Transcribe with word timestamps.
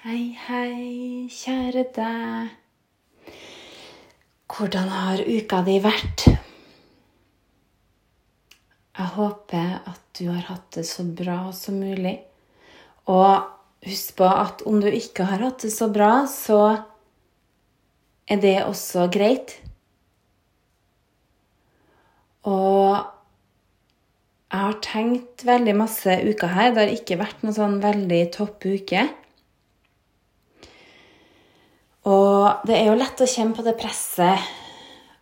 Hei, 0.00 0.30
hei, 0.32 1.28
kjære 1.28 1.82
deg. 1.92 3.34
Hvordan 4.48 4.88
har 4.88 5.20
uka 5.20 5.58
di 5.66 5.74
vært? 5.84 6.24
Jeg 8.96 9.08
håper 9.18 9.74
at 9.92 10.00
du 10.16 10.30
har 10.30 10.46
hatt 10.46 10.70
det 10.78 10.86
så 10.88 11.04
bra 11.04 11.52
som 11.52 11.76
mulig. 11.84 12.14
Og 13.12 13.44
husk 13.90 14.16
på 14.22 14.24
at 14.24 14.64
om 14.64 14.80
du 14.80 14.88
ikke 14.88 15.28
har 15.34 15.44
hatt 15.44 15.68
det 15.68 15.74
så 15.76 15.92
bra, 15.92 16.24
så 16.24 16.62
er 18.24 18.40
det 18.40 18.56
også 18.64 19.04
greit. 19.12 19.58
Og 22.48 22.96
jeg 24.48 24.64
har 24.64 24.80
tenkt 24.80 25.44
veldig 25.44 25.80
masse 25.84 26.20
uker 26.24 26.56
her. 26.56 26.72
Det 26.72 26.86
har 26.86 26.98
ikke 27.02 27.20
vært 27.20 27.44
noen 27.44 27.60
sånn 27.66 27.82
veldig 27.84 28.26
topp 28.40 28.64
uke. 28.64 29.10
Og 32.08 32.64
det 32.68 32.78
er 32.78 32.86
jo 32.88 32.98
lett 33.00 33.20
å 33.20 33.28
kjenne 33.28 33.56
på 33.56 33.64
det 33.66 33.76
presset 33.80 34.40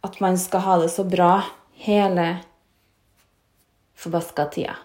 at 0.07 0.21
man 0.23 0.39
skal 0.39 0.63
ha 0.63 0.77
det 0.83 0.91
så 0.93 1.03
bra 1.07 1.41
hele 1.83 2.29
forbaska 3.99 4.47
tida. 4.55 4.77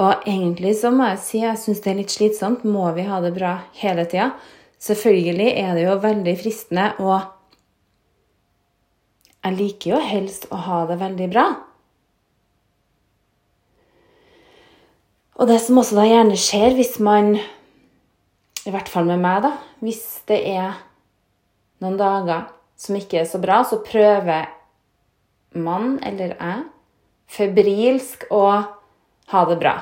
Og 0.00 0.24
egentlig 0.24 0.72
så 0.80 0.90
må 0.94 1.10
jeg 1.10 1.20
si 1.20 1.42
jeg 1.42 1.60
syns 1.60 1.82
det 1.84 1.92
er 1.92 1.98
litt 2.00 2.14
slitsomt. 2.14 2.64
Må 2.64 2.88
vi 2.96 3.04
ha 3.04 3.20
det 3.20 3.34
bra 3.36 3.58
hele 3.78 4.06
tida? 4.08 4.32
Selvfølgelig 4.82 5.50
er 5.60 5.76
det 5.76 5.84
jo 5.84 6.00
veldig 6.02 6.32
fristende, 6.40 6.88
og 6.98 7.20
jeg 9.44 9.58
liker 9.58 9.92
jo 9.92 10.00
helst 10.02 10.48
å 10.50 10.58
ha 10.64 10.80
det 10.88 10.96
veldig 10.98 11.28
bra. 11.30 11.44
Og 15.38 15.48
det 15.50 15.60
som 15.62 15.78
også 15.78 16.00
da 16.00 16.06
gjerne 16.08 16.38
skjer 16.38 16.74
hvis 16.78 16.96
man 17.02 17.36
i 18.66 18.72
hvert 18.72 18.90
fall 18.90 19.08
med 19.08 19.22
meg, 19.22 19.42
da. 19.44 19.52
Hvis 19.82 20.22
det 20.30 20.40
er 20.52 20.76
noen 21.82 21.98
dager 21.98 22.50
som 22.78 22.98
ikke 22.98 23.22
er 23.22 23.28
så 23.30 23.40
bra, 23.42 23.62
så 23.66 23.80
prøver 23.84 24.50
man, 25.58 25.96
eller 26.06 26.36
jeg, 26.36 26.62
febrilsk 27.32 28.28
å 28.32 28.44
ha 29.32 29.44
det 29.48 29.58
bra. 29.60 29.76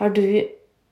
Har 0.00 0.14
du 0.16 0.24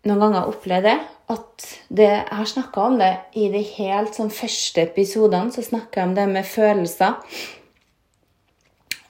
noen 0.04 0.20
ganger 0.20 0.50
opplevd 0.50 0.84
det? 0.84 0.98
At 1.28 1.64
det, 1.88 2.08
Jeg 2.08 2.36
har 2.36 2.48
snakka 2.48 2.82
om 2.88 2.98
det 3.00 3.12
i 3.36 3.48
de 3.52 3.62
helt 3.76 4.16
sånn 4.16 4.30
første 4.32 4.84
episodene. 4.84 5.52
Så 5.52 5.64
snakka 5.64 6.00
jeg 6.00 6.08
om 6.08 6.14
det 6.16 6.26
med 6.28 6.48
følelser. 6.48 7.16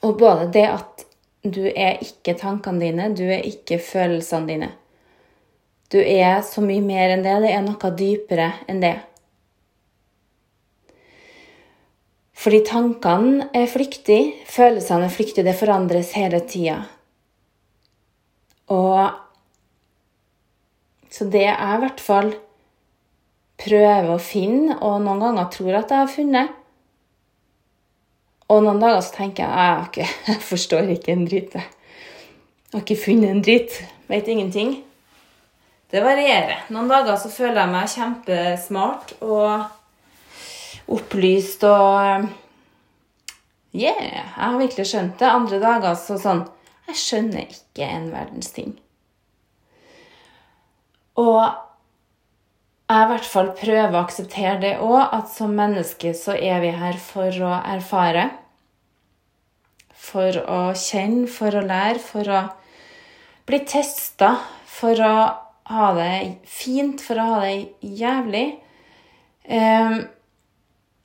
Og 0.03 0.17
både 0.19 0.47
det 0.55 0.65
at 0.67 1.05
du 1.43 1.63
er 1.69 2.01
ikke 2.03 2.35
tankene 2.39 2.83
dine, 2.83 3.09
du 3.15 3.23
er 3.23 3.45
ikke 3.47 3.79
følelsene 3.79 4.49
dine. 4.49 4.71
Du 5.89 5.97
er 5.97 6.41
så 6.45 6.61
mye 6.61 6.83
mer 6.85 7.15
enn 7.15 7.23
det. 7.25 7.37
Det 7.41 7.53
er 7.55 7.63
noe 7.65 7.91
dypere 7.97 8.49
enn 8.69 8.81
det. 8.83 8.97
Fordi 12.39 12.59
tankene 12.67 13.49
er 13.55 13.65
flyktige, 13.67 14.35
følelsene 14.47 15.09
er 15.09 15.15
flyktige, 15.15 15.43
det 15.47 15.57
forandres 15.59 16.13
hele 16.15 16.39
tida. 16.47 16.83
Og 18.69 19.25
Så 21.09 21.25
det 21.25 21.41
jeg 21.41 21.57
i 21.57 21.79
hvert 21.81 22.01
fall 22.05 22.27
prøver 23.57 24.11
å 24.13 24.19
finne, 24.21 24.75
og 24.77 24.99
noen 25.01 25.23
ganger 25.23 25.47
tror 25.49 25.77
at 25.79 25.89
jeg 25.89 26.03
har 26.03 26.11
funnet, 26.13 26.58
og 28.49 28.63
noen 28.65 28.81
dager 28.81 29.01
så 29.05 29.15
tenker 29.15 29.45
jeg 29.45 29.55
jeg, 29.69 29.85
ikke, 29.89 30.07
jeg 30.31 30.43
forstår 30.49 30.93
ikke 30.95 31.15
en 31.15 31.25
dritt. 31.29 31.57
Jeg 31.59 32.75
har 32.75 32.85
ikke 32.85 33.03
funnet 33.03 33.33
en 33.33 33.43
dritt. 33.45 33.79
Vet 34.09 34.29
ingenting. 34.29 34.75
Det 35.89 36.01
varierer. 36.05 36.65
Noen 36.73 36.89
dager 36.89 37.17
så 37.17 37.31
føler 37.33 37.63
jeg 37.63 37.73
meg 37.73 37.93
kjempesmart 37.93 39.15
og 39.25 40.89
opplyst 40.89 41.65
og 41.69 42.29
Yeah, 43.69 44.01
jeg 44.01 44.25
har 44.33 44.55
virkelig 44.57 44.87
skjønt 44.89 45.19
det. 45.21 45.29
Andre 45.29 45.59
dager 45.61 45.97
så 45.97 46.15
sånn 46.17 46.47
Jeg 46.87 46.97
skjønner 46.97 47.51
ikke 47.53 47.85
en 47.85 48.07
verdens 48.09 48.49
ting. 48.55 48.71
Og 51.21 51.68
jeg 52.89 53.05
i 53.05 53.09
hvert 53.11 53.27
fall 53.29 53.51
prøver 53.53 53.93
å 53.93 54.01
akseptere 54.01 54.55
det 54.63 54.71
òg, 54.81 55.01
at 55.13 55.29
som 55.29 55.53
menneske 55.53 56.15
så 56.17 56.33
er 56.33 56.63
vi 56.63 56.71
her 56.73 56.97
for 56.97 57.35
å 57.45 57.51
erfare. 57.61 58.23
For 59.93 60.39
å 60.41 60.61
kjenne, 60.73 61.27
for 61.29 61.53
å 61.53 61.61
lære, 61.61 62.01
for 62.01 62.33
å 62.33 62.41
bli 63.45 63.61
testa, 63.69 64.31
for 64.65 65.05
å 65.05 65.13
ha 65.69 65.91
det 65.99 66.39
fint, 66.49 67.01
for 67.05 67.21
å 67.21 67.27
ha 67.29 67.39
det 67.45 67.93
jævlig. 68.01 68.47
Um, 69.45 70.01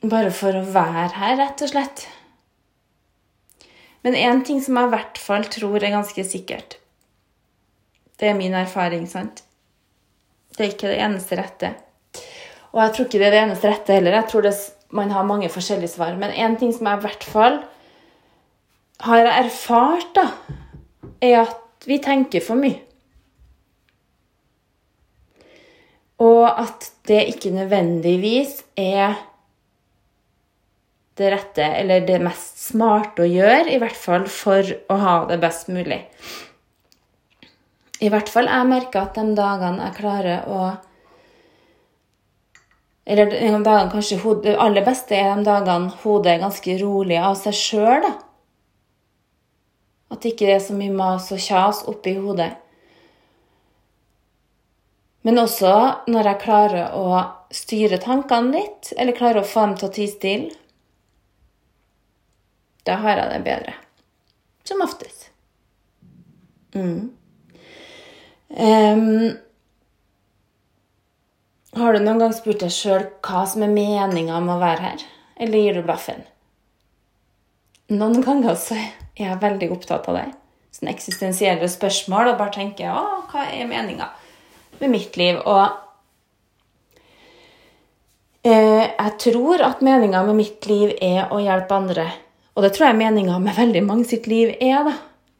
bare 0.09 0.33
for 0.33 0.57
å 0.57 0.65
være 0.65 1.13
her, 1.21 1.37
rett 1.43 1.69
og 1.69 1.75
slett. 1.75 2.09
Men 4.05 4.17
én 4.17 4.41
ting 4.45 4.65
som 4.65 4.81
jeg 4.81 4.89
i 4.89 4.97
hvert 4.97 5.21
fall 5.21 5.45
tror 5.53 5.85
er 5.85 5.99
ganske 5.99 6.25
sikkert, 6.29 6.79
det 8.21 8.33
er 8.33 8.41
min 8.41 8.57
erfaring, 8.57 9.05
sant? 9.09 9.44
Det 10.55 10.65
er 10.65 10.73
ikke 10.73 10.93
det 10.93 11.03
eneste 11.03 11.39
rette. 11.39 11.73
Og 12.75 12.81
jeg 12.83 12.95
tror 12.95 13.09
ikke 13.09 13.21
det 13.21 13.27
er 13.29 13.35
det 13.35 13.43
eneste 13.45 13.71
rette 13.71 13.97
heller. 13.97 14.17
Jeg 14.19 14.31
tror 14.31 14.47
det, 14.47 14.55
man 14.95 15.13
har 15.15 15.27
mange 15.27 15.51
forskjellige 15.51 15.95
svar. 15.95 16.17
Men 16.19 16.35
én 16.35 16.59
ting 16.59 16.73
som 16.75 16.87
jeg 16.91 17.01
i 17.01 17.07
hvert 17.07 17.27
fall 17.27 17.61
har 19.05 19.31
erfart, 19.31 20.11
da, 20.15 20.29
er 21.23 21.41
at 21.43 21.87
vi 21.87 21.99
tenker 22.03 22.43
for 22.45 22.59
mye. 22.59 22.81
Og 26.23 26.47
at 26.47 26.91
det 27.09 27.25
ikke 27.35 27.51
nødvendigvis 27.55 28.61
er 28.79 29.19
det 31.19 31.31
rette, 31.31 31.67
eller 31.79 32.07
det 32.07 32.23
mest 32.23 32.59
smarte 32.71 33.23
å 33.23 33.29
gjøre, 33.29 33.71
i 33.71 33.79
hvert 33.83 33.99
fall 33.99 34.27
for 34.31 34.67
å 34.91 34.99
ha 34.99 35.17
det 35.31 35.39
best 35.43 35.71
mulig. 35.71 36.01
I 38.05 38.11
hvert 38.13 38.29
fall 38.29 38.51
jeg 38.51 38.69
merker 38.69 39.07
at 39.07 39.17
de 39.17 39.33
dagene 39.39 39.87
jeg 39.87 39.97
klarer 40.01 40.49
å 40.51 40.59
Eller 43.05 43.31
dagene 43.33 43.93
kanskje 43.93 44.35
det 44.45 44.57
aller 44.61 44.85
beste 44.85 45.17
er 45.17 45.35
de 45.37 45.45
dagene 45.49 45.93
hodet 46.03 46.35
er 46.35 46.45
ganske 46.45 46.77
rolig 46.81 47.19
av 47.21 47.35
seg 47.37 47.57
sjøl. 47.57 48.07
At 50.09 50.23
det 50.23 50.33
ikke 50.33 50.53
er 50.55 50.63
så 50.65 50.77
mye 50.77 50.93
mas 50.95 51.29
og 51.35 51.43
kjas 51.45 51.83
oppi 51.91 52.15
hodet. 52.17 52.55
Men 55.25 55.41
også 55.41 55.75
når 56.09 56.31
jeg 56.31 56.43
klarer 56.45 56.97
å 56.97 57.21
styre 57.55 58.01
tankene 58.01 58.57
litt, 58.57 58.93
eller 58.97 59.17
klarer 59.17 59.41
å 59.41 59.49
få 59.49 59.67
dem 59.67 59.77
til 59.81 59.89
å 59.89 59.95
tie 59.99 60.13
stille. 60.13 60.57
Da 62.85 62.99
har 63.01 63.21
jeg 63.21 63.31
det 63.33 63.45
bedre. 63.47 63.77
Som 64.69 64.83
oftest. 64.85 65.31
Mm. 66.77 67.13
Um, 68.55 69.35
har 71.75 71.93
du 71.93 72.05
noen 72.05 72.21
gang 72.23 72.35
spurt 72.37 72.61
deg 72.63 72.71
sjøl 72.71 73.09
hva 73.27 73.43
som 73.51 73.65
er 73.67 73.73
meninga 73.75 74.39
med 74.45 74.55
å 74.55 74.61
være 74.61 74.85
her, 74.85 75.01
eller 75.43 75.59
gir 75.59 75.75
du 75.75 75.83
blaffen? 75.83 76.23
Noen 77.91 78.23
ganger 78.23 78.55
så 78.55 78.79
er 78.79 78.93
jeg 79.19 79.41
veldig 79.43 79.73
opptatt 79.75 80.07
av 80.09 80.21
det. 80.21 80.29
Sånne 80.75 80.95
eksistensielle 80.95 81.67
spørsmål 81.71 82.31
og 82.31 82.39
bare 82.39 82.55
tenker 82.55 82.95
å, 82.95 83.25
hva 83.33 83.49
er 83.51 83.67
meninga 83.71 84.09
med 84.79 84.95
mitt 84.95 85.19
liv? 85.19 85.43
Og 85.43 85.67
eh, 88.47 88.87
jeg 88.87 89.13
tror 89.27 89.67
at 89.67 89.83
meninga 89.83 90.23
med 90.31 90.39
mitt 90.45 90.71
liv 90.71 90.95
er 91.03 91.35
å 91.35 91.43
hjelpe 91.43 91.75
andre. 91.75 92.07
Og 92.55 92.63
det 92.63 92.77
tror 92.77 92.93
jeg 92.93 93.03
meninga 93.03 93.43
med 93.43 93.59
veldig 93.59 93.83
mange 93.83 94.07
sitt 94.15 94.31
liv 94.31 94.55
er, 94.61 94.87
da. 94.87 94.95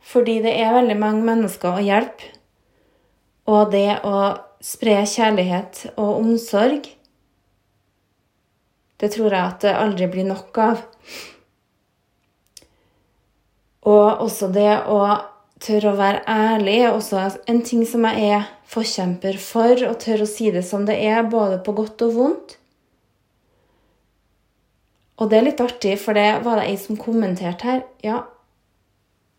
Fordi 0.05 0.41
det 0.45 0.59
er 0.61 0.75
veldig 0.75 0.99
mange 1.01 1.23
mennesker 1.31 1.79
å 1.79 1.83
hjelpe. 1.83 2.34
Og 3.51 3.71
det 3.75 4.01
å 4.09 4.19
spre 4.65 5.03
kjærlighet 5.05 5.85
og 5.95 6.21
omsorg, 6.23 6.89
det 9.03 9.11
tror 9.13 9.35
jeg 9.35 9.43
at 9.43 9.65
det 9.67 9.77
aldri 9.77 10.09
blir 10.09 10.27
nok 10.29 10.59
av. 10.65 10.83
Og 13.85 14.25
også 14.25 14.49
det 14.55 14.71
å 14.89 15.01
tørre 15.65 15.93
å 15.93 15.99
være 15.99 16.23
ærlig 16.31 16.77
er 16.87 16.93
også 16.95 17.25
en 17.51 17.61
ting 17.67 17.85
som 17.89 18.07
jeg 18.09 18.31
er 18.33 18.47
forkjemper 18.71 19.39
for. 19.41 19.77
og 19.89 19.99
tørre 20.01 20.25
å 20.25 20.31
si 20.31 20.51
det 20.55 20.65
som 20.65 20.87
det 20.89 20.97
er, 21.05 21.23
både 21.29 21.61
på 21.65 21.75
godt 21.77 22.07
og 22.07 22.15
vondt. 22.17 22.57
Og 25.21 25.31
det 25.31 25.39
er 25.39 25.47
litt 25.47 25.61
artig, 25.63 25.99
for 26.03 26.17
det 26.17 26.41
var 26.43 26.59
det 26.59 26.71
ei 26.73 26.79
som 26.81 26.99
kommenterte 26.99 27.69
her. 27.69 27.85
Ja, 28.03 28.25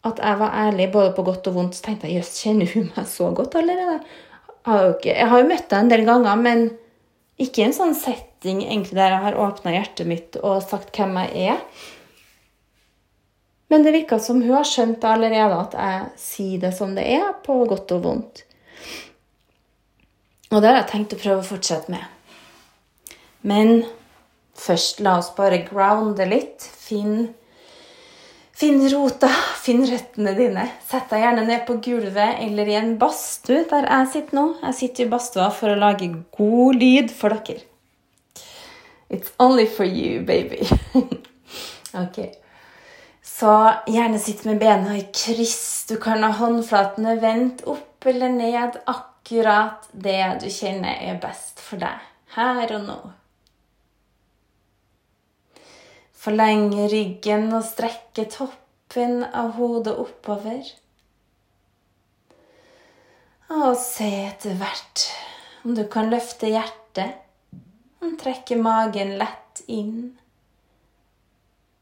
at 0.06 0.22
jeg 0.22 0.40
var 0.40 0.54
ærlig 0.68 0.92
både 0.94 1.13
på 1.18 1.25
godt 1.25 1.50
og 1.50 1.57
vondt, 1.57 1.78
så 1.78 1.88
tenkte 1.88 2.10
jeg 2.10 2.22
jøss, 2.22 2.38
kjenner 2.44 2.72
hun 2.75 2.90
meg 2.94 3.10
så 3.10 3.31
godt 3.36 3.57
allerede? 3.57 4.00
Jeg 4.66 5.28
har, 5.30 5.40
jo 5.42 5.50
møtt 5.50 5.74
henne 5.74 5.84
en 5.86 5.92
del 5.92 6.06
ganger, 6.07 6.40
men 6.42 6.63
ikke 7.42 7.62
i 7.62 7.66
en 7.68 7.75
sånn 7.75 7.94
setting 7.98 8.63
egentlig 8.63 8.98
der 8.98 9.13
jeg 9.13 9.24
har 9.25 9.38
åpna 9.44 9.74
hjertet 9.75 10.10
mitt 10.10 10.40
og 10.42 10.63
sagt 10.66 10.96
hvem 10.98 11.18
jeg 11.22 11.52
er. 11.54 11.62
Men 13.74 13.86
det 13.86 13.96
virka 13.96 14.19
som 14.22 14.42
hun 14.42 14.56
har 14.56 14.68
skjønt 14.69 15.06
allerede 15.10 15.57
at 15.57 15.78
jeg 15.78 16.02
sier 16.22 16.66
det 16.66 16.74
som 16.78 16.94
det 16.98 17.06
er, 17.18 17.31
på 17.46 17.63
godt 17.69 17.94
og 17.98 18.04
vondt. 18.06 18.44
Og 20.54 20.62
det 20.62 20.69
har 20.69 20.80
jeg 20.84 20.92
tenkt 20.92 21.16
å 21.16 21.22
prøve 21.22 21.42
å 21.42 21.48
fortsette 21.48 21.92
med. 21.92 22.06
Men 23.46 23.84
først, 24.57 25.02
la 25.04 25.18
oss 25.19 25.31
bare 25.38 25.63
grounde 25.66 26.25
litt. 26.30 26.63
Finn, 26.63 27.34
finn 28.56 28.81
rota, 28.92 29.30
finn 29.62 29.84
røttene 29.88 30.34
dine. 30.38 30.66
Sett 30.88 31.10
deg 31.12 31.24
gjerne 31.25 31.46
ned 31.48 31.66
på 31.68 31.78
gulvet 31.84 32.42
eller 32.46 32.72
i 32.72 32.78
en 32.80 32.96
badstue, 33.02 33.66
der 33.69 33.90
jeg 33.90 34.12
sitter 34.13 34.40
nå. 34.40 34.46
Jeg 34.63 34.80
sitter 34.80 35.06
i 35.06 35.12
badstua 35.12 35.50
for 35.56 35.74
å 35.74 35.80
lage 35.80 36.12
god 36.38 36.81
lyd 36.81 37.12
for 37.13 37.36
dere. 37.36 37.66
It's 39.10 39.31
only 39.40 39.68
for 39.69 39.86
you, 39.86 40.24
baby. 40.25 40.66
ok. 42.04 42.19
Så 43.22 43.52
gjerne 43.92 44.19
sitt 44.19 44.46
med 44.48 44.57
bena 44.63 44.96
i 44.98 45.04
kryss. 45.13 45.86
Du 45.90 45.98
kan 46.02 46.24
ha 46.24 46.31
håndflatene 46.40 47.18
vendt 47.22 47.66
opp 47.69 48.07
eller 48.07 48.31
ned. 48.34 48.80
Akkurat 48.90 49.86
det 49.92 50.24
du 50.42 50.50
kjenner 50.50 51.04
er 51.06 51.22
best 51.22 51.62
for 51.62 51.81
deg 51.81 52.02
her 52.36 52.75
og 52.80 52.88
nå. 52.88 52.98
Forlenge 56.25 56.88
ryggen 56.89 57.51
og 57.54 57.62
strekke 57.68 58.24
toppen 58.33 59.19
av 59.30 59.51
hodet 59.60 59.94
oppover. 60.01 60.63
Og 63.54 63.75
se 63.77 64.07
etter 64.24 64.56
hvert 64.57 65.04
om 65.62 65.75
du 65.77 65.83
kan 65.92 66.10
løfte 66.10 66.50
hjertet 66.50 67.22
og 68.01 68.16
trekke 68.22 68.57
magen 68.57 69.13
lett 69.19 69.62
inn. 69.69 70.16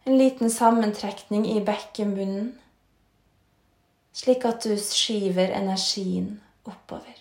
En 0.03 0.17
liten 0.19 0.51
sammentrekning 0.51 1.45
i 1.47 1.61
bekkenbunnen, 1.63 2.49
slik 4.11 4.43
at 4.43 4.67
du 4.67 4.75
skyver 4.75 5.55
energien 5.55 6.41
oppover. 6.67 7.15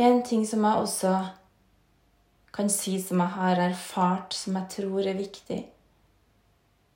En 0.00 0.22
ting 0.24 0.48
som 0.48 0.64
jeg 0.64 0.86
også 0.86 1.12
kan 2.58 2.70
si 2.74 2.96
som 2.98 3.20
jeg 3.22 3.34
har 3.36 3.60
erfart, 3.68 4.34
som 4.34 4.56
jeg 4.58 4.70
tror 4.72 5.06
er 5.06 5.18
viktig, 5.18 5.60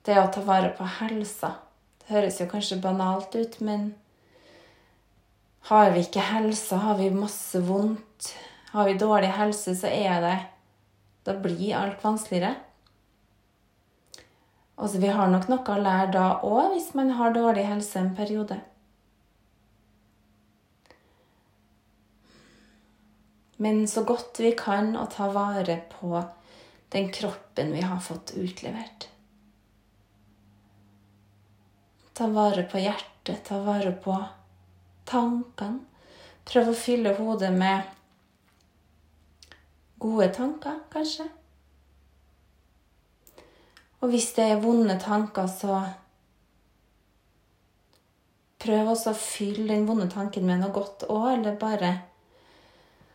det 0.02 0.16
å 0.18 0.30
ta 0.34 0.42
vare 0.42 0.72
på 0.74 0.86
helsa. 0.98 1.52
Det 2.02 2.16
høres 2.16 2.40
jo 2.42 2.48
kanskje 2.50 2.80
banalt 2.82 3.36
ut, 3.38 3.60
men 3.62 3.92
har 5.70 5.92
vi 5.94 6.02
ikke 6.02 6.24
helsa, 6.32 6.80
har 6.82 6.98
vi 6.98 7.12
masse 7.14 7.60
vondt, 7.62 8.32
har 8.72 8.88
vi 8.90 8.98
dårlig 8.98 9.30
helse, 9.36 9.76
så 9.78 9.86
er 9.86 10.18
det 10.26 10.38
Da 11.22 11.36
blir 11.38 11.76
alt 11.78 12.00
vanskeligere. 12.02 12.56
Altså, 14.74 14.98
vi 14.98 15.12
har 15.14 15.28
nok 15.30 15.44
noe 15.46 15.62
å 15.62 15.78
lære 15.78 16.08
da 16.16 16.24
òg, 16.42 16.72
hvis 16.72 16.88
man 16.98 17.12
har 17.14 17.30
dårlig 17.36 17.68
helse 17.68 18.00
en 18.00 18.16
periode. 18.18 18.56
Men 23.62 23.88
så 23.88 24.02
godt 24.02 24.40
vi 24.42 24.50
kan 24.58 24.96
å 24.98 25.04
ta 25.06 25.28
vare 25.30 25.76
på 25.92 26.16
den 26.90 27.12
kroppen 27.14 27.70
vi 27.72 27.84
har 27.86 28.00
fått 28.02 28.32
utlevert. 28.34 29.06
Ta 32.12 32.26
vare 32.34 32.66
på 32.66 32.82
hjertet, 32.82 33.44
ta 33.46 33.60
vare 33.62 33.94
på 33.94 34.16
tankene. 35.06 35.78
Prøv 36.42 36.72
å 36.72 36.74
fylle 36.74 37.14
hodet 37.14 37.52
med 37.54 37.86
gode 40.02 40.32
tanker, 40.34 40.82
kanskje. 40.90 41.30
Og 44.02 44.10
hvis 44.10 44.32
det 44.34 44.48
er 44.50 44.62
vonde 44.64 44.98
tanker, 44.98 45.46
så 45.46 45.84
prøv 48.62 48.96
også 48.96 49.14
å 49.14 49.22
fylle 49.22 49.70
den 49.70 49.86
vonde 49.86 50.10
tanken 50.10 50.50
med 50.50 50.64
noe 50.64 50.74
godt 50.74 51.06
òg, 51.06 51.36
eller 51.36 51.62
bare 51.62 51.98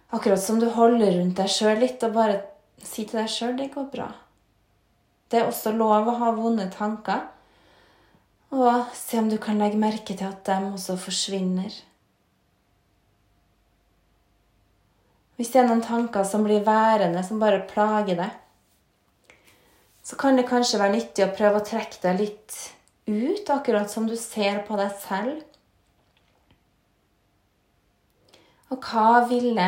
Akkurat 0.09 0.39
som 0.39 0.59
du 0.59 0.69
holder 0.71 1.18
rundt 1.18 1.36
deg 1.36 1.51
sjøl 1.51 1.81
litt 1.83 2.04
og 2.07 2.13
bare 2.15 2.39
si 2.80 3.04
til 3.04 3.19
deg 3.19 3.31
sjøl 3.31 3.57
'det 3.57 3.74
går 3.74 3.89
bra'. 3.92 4.13
Det 5.30 5.39
er 5.39 5.48
også 5.48 5.74
lov 5.75 6.07
å 6.07 6.18
ha 6.21 6.31
vonde 6.31 6.69
tanker. 6.71 7.27
Og 8.51 8.86
se 8.95 9.19
om 9.19 9.30
du 9.30 9.38
kan 9.38 9.59
legge 9.59 9.77
merke 9.77 10.15
til 10.15 10.27
at 10.27 10.45
dem 10.45 10.74
også 10.74 10.95
forsvinner. 10.95 11.74
Hvis 15.36 15.51
det 15.51 15.59
er 15.62 15.68
noen 15.68 15.83
tanker 15.83 16.24
som 16.24 16.45
blir 16.48 16.63
værende, 16.65 17.24
som 17.24 17.39
bare 17.39 17.68
plager 17.68 18.15
deg, 18.15 18.31
så 20.03 20.15
kan 20.15 20.39
det 20.39 20.48
kanskje 20.48 20.80
være 20.80 20.95
nyttig 20.95 21.25
å 21.25 21.36
prøve 21.36 21.60
å 21.60 21.68
trekke 21.68 22.00
deg 22.01 22.19
litt 22.21 22.56
ut, 23.07 23.50
akkurat 23.50 23.92
som 23.92 24.07
du 24.07 24.15
ser 24.15 24.63
på 24.68 24.80
deg 24.80 24.95
selv. 25.03 25.44
Og 28.71 28.80
hva 28.88 29.27
ville 29.27 29.68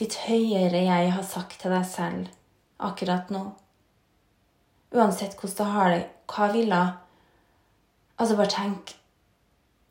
ditt 0.00 0.16
høyere 0.26 0.84
jeg 0.86 1.12
har 1.14 1.26
sagt 1.26 1.60
til 1.60 1.74
deg 1.74 1.84
selv 1.88 2.30
akkurat 2.82 3.30
nå. 3.32 3.44
Uansett 4.92 5.36
hvordan 5.38 5.56
du 5.56 5.76
har 5.76 5.94
det, 5.94 6.02
hva 6.32 6.50
ville 6.52 6.82
Altså, 8.22 8.36
bare 8.38 8.52
tenk 8.52 8.92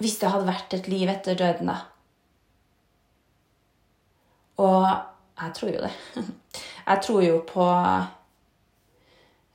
hvis 0.02 0.20
det 0.22 0.30
hadde 0.32 0.48
vært 0.48 0.74
et 0.74 0.88
liv 0.88 1.10
etter 1.12 1.36
døden, 1.38 1.68
da. 1.68 1.76
Og 4.62 4.86
jeg 5.42 5.54
tror 5.58 5.72
jo 5.74 5.82
det. 5.84 5.92
Jeg 6.88 7.02
tror 7.06 7.22
jo 7.22 7.36
på 7.48 7.66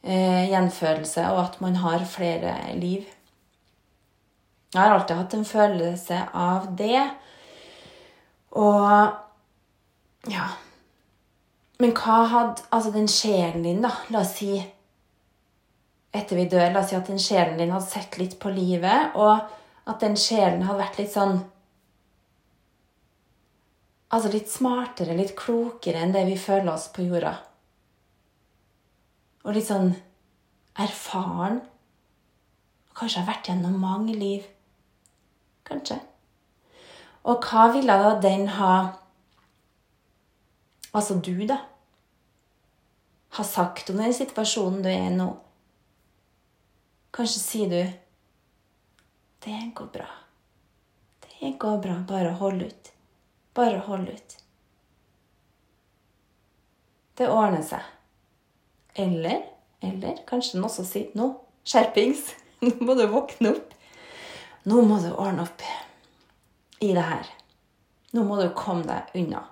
eh, 0.07 0.45
gjenfødelse 0.49 1.25
og 1.33 1.41
at 1.43 1.57
man 1.61 1.77
har 1.83 2.05
flere 2.09 2.55
liv. 2.79 3.03
Jeg 4.73 4.81
har 4.81 4.95
alltid 4.95 5.17
hatt 5.19 5.35
en 5.35 5.45
følelse 5.49 6.21
av 6.33 6.69
det. 6.79 7.03
Og 8.57 9.26
ja. 10.31 10.47
Men 11.79 11.93
hva 11.97 12.23
hadde 12.31 12.65
altså 12.73 12.93
den 12.95 13.09
sjelen 13.11 13.67
din, 13.67 13.83
da 13.85 13.93
La 14.13 14.23
oss 14.23 14.39
si 14.39 14.55
etter 16.17 16.39
vi 16.39 16.47
dør, 16.49 16.71
la 16.73 16.81
oss 16.81 16.91
si 16.93 16.97
at 16.97 17.11
den 17.11 17.21
sjelen 17.21 17.59
din 17.61 17.75
hadde 17.75 17.89
sett 17.91 18.17
litt 18.17 18.39
på 18.41 18.49
livet, 18.55 19.13
og 19.21 19.37
at 19.87 20.01
den 20.01 20.17
sjelen 20.17 20.65
hadde 20.65 20.81
vært 20.81 21.03
litt 21.03 21.13
sånn 21.13 21.39
Altså 24.17 24.31
litt 24.31 24.47
smartere, 24.49 25.17
litt 25.19 25.35
klokere 25.37 25.99
enn 25.99 26.13
det 26.15 26.23
vi 26.29 26.37
føler 26.39 26.71
oss 26.71 26.85
på 26.95 27.03
jorda. 27.03 27.33
Og 29.43 29.57
litt 29.57 29.67
sånn 29.67 29.91
erfaren. 30.79 31.59
Kanskje 32.97 33.25
har 33.25 33.29
vært 33.33 33.51
gjennom 33.51 33.75
mange 33.83 34.15
liv. 34.15 34.47
Kanskje. 35.67 35.99
Og 37.27 37.43
hva 37.51 37.67
ville 37.75 37.99
da 38.05 38.15
den 38.23 38.47
ha 38.55 38.73
altså 40.97 41.19
du, 41.21 41.35
da, 41.49 41.59
har 43.37 43.45
sagt 43.45 43.91
om 43.93 44.01
den 44.01 44.15
situasjonen 44.17 44.83
du 44.85 44.89
er 44.91 45.11
i 45.11 45.17
nå. 45.17 45.29
Kanskje 47.17 47.41
sier 47.41 47.73
du 47.73 47.83
'Det 49.45 49.73
går 49.75 49.87
bra'. 49.93 50.15
Det 51.21 51.59
går 51.59 51.79
bra. 51.79 51.95
Bare 52.09 52.33
hold 52.33 52.63
ut. 52.63 52.93
Bare 53.55 53.79
hold 53.79 54.09
ut. 54.09 54.37
Det 57.15 57.29
ordner 57.29 57.63
seg. 57.63 57.83
Eller, 58.95 59.43
eller 59.81 60.19
kanskje 60.27 60.57
den 60.57 60.65
også 60.65 60.85
sier 60.85 61.11
'Nå, 61.15 61.29
skjerpings. 61.65 62.35
Nå 62.61 62.73
må 62.81 62.95
du 62.95 63.07
våkne 63.07 63.53
opp. 63.53 63.75
Nå 64.65 64.83
må 64.83 64.99
du 64.99 65.13
ordne 65.13 65.43
opp 65.43 65.63
i 66.81 66.93
det 66.93 67.05
her. 67.05 67.29
Nå 68.13 68.25
må 68.25 68.41
du 68.41 68.49
komme 68.57 68.83
deg 68.89 69.13
unna. 69.15 69.45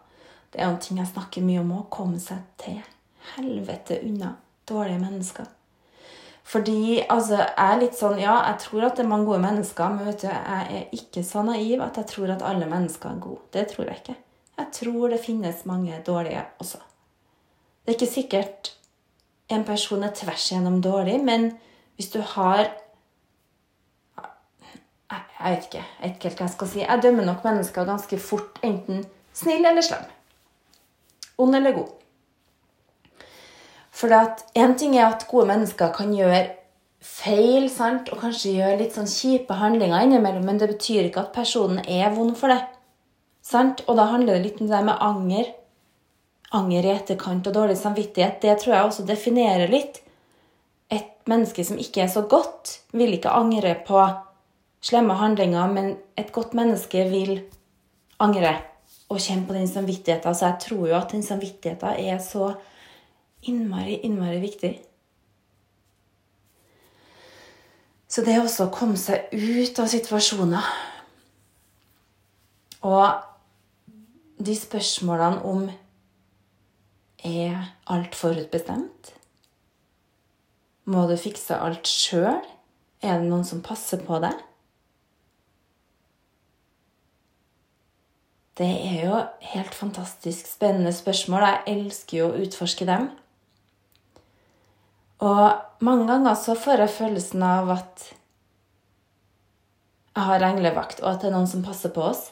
Det 0.54 0.62
er 0.62 0.70
en 0.70 0.78
ting 0.78 1.00
jeg 1.02 1.10
snakker 1.10 1.42
mye 1.42 1.64
om 1.64 1.72
å 1.74 1.86
komme 1.90 2.20
seg 2.22 2.44
til 2.62 2.78
helvete 3.34 3.98
unna 4.06 4.36
dårlige 4.68 5.00
mennesker. 5.02 5.48
Fordi 6.44 7.00
altså, 7.10 7.40
jeg 7.40 7.72
er 7.72 7.80
litt 7.80 7.96
sånn 7.96 8.20
Ja, 8.20 8.36
jeg 8.50 8.60
tror 8.62 8.84
at 8.86 8.98
det 8.98 9.02
er 9.02 9.10
mange 9.10 9.26
gode 9.26 9.40
mennesker, 9.42 9.90
men 9.90 10.06
vet 10.06 10.22
du, 10.22 10.28
jeg 10.28 10.78
er 10.78 10.94
ikke 10.94 11.24
så 11.26 11.42
naiv 11.42 11.82
at 11.82 11.98
jeg 11.98 12.10
tror 12.12 12.34
at 12.36 12.44
alle 12.46 12.68
mennesker 12.70 13.10
er 13.10 13.22
gode. 13.24 13.42
Det 13.56 13.64
tror 13.72 13.88
jeg 13.88 14.02
ikke. 14.02 14.16
Jeg 14.60 14.70
tror 14.78 15.10
det 15.10 15.20
finnes 15.24 15.64
mange 15.66 15.98
dårlige 16.06 16.44
også. 16.62 16.78
Det 17.82 17.90
er 17.90 17.98
ikke 17.98 18.12
sikkert 18.12 18.72
en 19.52 19.64
person 19.66 20.04
er 20.06 20.14
tvers 20.14 20.46
igjennom 20.52 20.78
dårlig, 20.84 21.18
men 21.24 21.50
hvis 21.96 22.14
du 22.14 22.20
har 22.36 22.70
Jeg 25.44 25.52
vet 25.52 25.64
ikke, 25.66 25.80
jeg 26.00 26.08
vet 26.08 26.14
ikke 26.14 26.28
helt 26.28 26.38
hva 26.38 26.46
jeg 26.46 26.52
skal 26.54 26.68
si. 26.72 26.78
Jeg 26.80 27.02
dømmer 27.04 27.26
nok 27.26 27.42
mennesker 27.44 27.84
ganske 27.84 28.16
fort, 28.16 28.60
enten 28.64 29.02
snill 29.36 29.66
eller 29.68 29.84
slem. 29.84 30.06
Ond 31.38 31.56
eller 31.56 31.72
god. 31.72 31.92
For 33.94 34.10
én 34.10 34.74
ting 34.78 34.96
er 34.98 35.06
at 35.06 35.26
gode 35.30 35.46
mennesker 35.48 35.92
kan 35.94 36.12
gjøre 36.14 36.48
feil 37.04 37.68
sant? 37.70 38.08
og 38.10 38.20
kanskje 38.24 38.56
gjøre 38.56 38.78
litt 38.80 38.96
sånn 38.96 39.10
kjipe 39.10 39.54
handlinger 39.58 40.06
innimellom, 40.06 40.44
men 40.48 40.58
det 40.58 40.70
betyr 40.72 41.08
ikke 41.08 41.26
at 41.26 41.36
personen 41.36 41.84
er 41.86 42.10
vond 42.16 42.34
for 42.38 42.52
det. 42.52 42.62
Sant? 43.44 43.84
Og 43.86 43.98
da 44.00 44.08
handler 44.10 44.38
det 44.38 44.48
litt 44.48 44.64
om 44.64 44.70
det 44.72 44.82
med 44.86 44.98
anger. 45.04 45.52
Anger 46.54 46.86
i 46.86 46.92
etterkant 46.94 47.46
og 47.50 47.54
dårlig 47.54 47.76
samvittighet. 47.78 48.40
Det 48.42 48.58
tror 48.60 48.74
jeg 48.74 48.88
også 48.88 49.06
definerer 49.06 49.70
litt. 49.70 50.00
Et 50.90 51.10
menneske 51.30 51.64
som 51.66 51.80
ikke 51.80 52.04
er 52.04 52.12
så 52.12 52.24
godt, 52.28 52.80
vil 52.92 53.14
ikke 53.16 53.32
angre 53.32 53.76
på 53.86 54.00
slemme 54.84 55.16
handlinger, 55.20 55.70
men 55.72 55.96
et 56.18 56.32
godt 56.32 56.54
menneske 56.56 57.06
vil 57.08 57.38
angre 58.22 58.56
og 59.12 59.20
kjenne 59.20 59.46
på 59.46 59.54
den 59.56 59.68
samvittigheten. 59.68 60.34
Så 60.34 60.46
jeg 60.46 60.60
tror 60.66 60.88
jo 60.88 60.96
at 60.98 61.12
den 61.12 61.22
samvittigheten 61.22 62.00
er 62.06 62.18
så 62.22 62.54
innmari, 63.42 64.00
innmari 64.06 64.40
viktig. 64.42 64.72
Så 68.08 68.22
det 68.22 68.34
er 68.34 68.44
også 68.44 68.68
å 68.68 68.74
komme 68.74 68.98
seg 69.00 69.32
ut 69.32 69.78
av 69.82 69.88
situasjoner 69.90 70.66
Og 72.84 74.44
de 74.44 74.54
spørsmålene 74.54 75.40
om 75.48 75.62
er 77.24 77.62
alt 77.88 78.14
forutbestemt? 78.14 79.14
Må 80.84 81.06
du 81.08 81.16
fikse 81.16 81.56
alt 81.56 81.88
sjøl? 81.88 82.42
Er 83.00 83.20
det 83.20 83.30
noen 83.30 83.46
som 83.48 83.64
passer 83.64 84.02
på 84.04 84.20
deg? 84.20 84.36
Det 88.54 88.66
er 88.66 88.98
jo 89.08 89.20
helt 89.50 89.74
fantastisk 89.74 90.46
spennende 90.46 90.92
spørsmål. 90.94 91.42
Jeg 91.42 91.62
elsker 91.76 92.18
jo 92.18 92.26
å 92.28 92.42
utforske 92.44 92.86
dem. 92.86 93.08
Og 95.26 95.82
mange 95.82 96.06
ganger 96.06 96.36
så 96.38 96.54
får 96.58 96.84
jeg 96.84 96.94
følelsen 96.94 97.42
av 97.42 97.72
at 97.74 98.04
jeg 100.14 100.26
har 100.28 100.46
englevakt, 100.46 101.00
og 101.02 101.08
at 101.10 101.22
det 101.22 101.30
er 101.30 101.34
noen 101.34 101.50
som 101.50 101.64
passer 101.66 101.90
på 101.90 102.04
oss. 102.06 102.28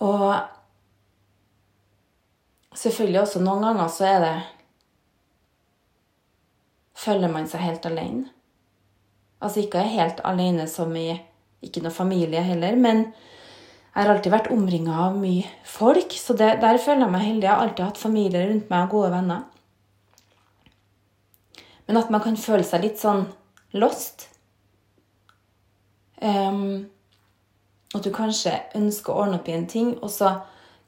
Og 0.00 0.32
selvfølgelig 2.78 3.20
også 3.20 3.42
noen 3.44 3.68
ganger 3.68 3.92
så 3.92 4.08
er 4.08 4.24
det 4.24 4.36
Føler 6.98 7.30
man 7.30 7.46
seg 7.46 7.62
helt 7.62 7.84
alene? 7.86 8.37
Altså 9.38 9.62
ikke 9.62 9.84
helt 9.86 10.20
alene 10.26 10.66
som 10.70 10.94
i 10.98 11.12
ikke 11.62 11.82
noe 11.82 11.94
familie 11.94 12.42
heller, 12.46 12.76
men 12.78 13.08
jeg 13.98 14.06
har 14.06 14.12
alltid 14.12 14.30
vært 14.30 14.50
omringa 14.54 14.94
av 15.08 15.16
mye 15.18 15.46
folk, 15.66 16.12
så 16.14 16.36
det, 16.38 16.60
der 16.62 16.78
føler 16.78 17.06
jeg 17.06 17.14
meg 17.14 17.24
heldig. 17.24 17.46
Jeg 17.48 17.50
har 17.50 17.62
alltid 17.64 17.84
hatt 17.84 17.98
familie 17.98 18.44
rundt 18.46 18.68
meg 18.70 18.84
og 18.84 18.92
gode 18.94 19.08
venner. 19.16 19.40
Men 21.88 21.98
at 21.98 22.12
man 22.14 22.22
kan 22.22 22.38
føle 22.38 22.66
seg 22.68 22.84
litt 22.84 23.00
sånn 23.00 23.24
lost. 23.80 24.28
Um, 26.22 26.86
at 27.96 28.04
du 28.04 28.12
kanskje 28.14 28.54
ønsker 28.78 29.14
å 29.14 29.24
ordne 29.24 29.40
opp 29.40 29.50
i 29.50 29.56
en 29.56 29.66
ting, 29.70 29.94
og 29.98 30.12
så 30.14 30.36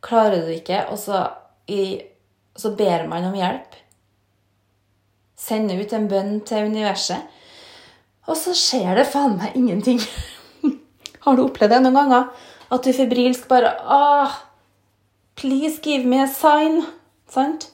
klarer 0.05 0.45
du 0.47 0.55
ikke, 0.55 0.85
og 0.93 1.01
så, 1.01 1.25
i, 1.67 1.99
så 2.55 2.75
ber 2.79 3.09
man 3.11 3.27
om 3.31 3.37
hjelp. 3.39 3.75
Sender 5.41 5.81
ut 5.81 5.95
en 5.97 6.09
bønn 6.11 6.35
til 6.47 6.71
universet. 6.71 7.40
Og 8.31 8.39
så 8.39 8.55
skjer 8.55 8.95
det 9.01 9.09
faen 9.11 9.35
meg 9.41 9.57
ingenting. 9.59 9.99
Har 11.25 11.37
du 11.37 11.45
opplevd 11.49 11.75
det 11.75 11.83
noen 11.83 11.99
ganger? 11.99 12.29
At 12.71 12.87
du 12.87 12.95
febrilsk 12.95 13.49
bare 13.51 13.75
ah, 13.83 14.37
Please 15.41 15.81
give 15.83 16.07
me 16.07 16.21
a 16.23 16.29
sign. 16.31 16.85
Sant? 17.31 17.71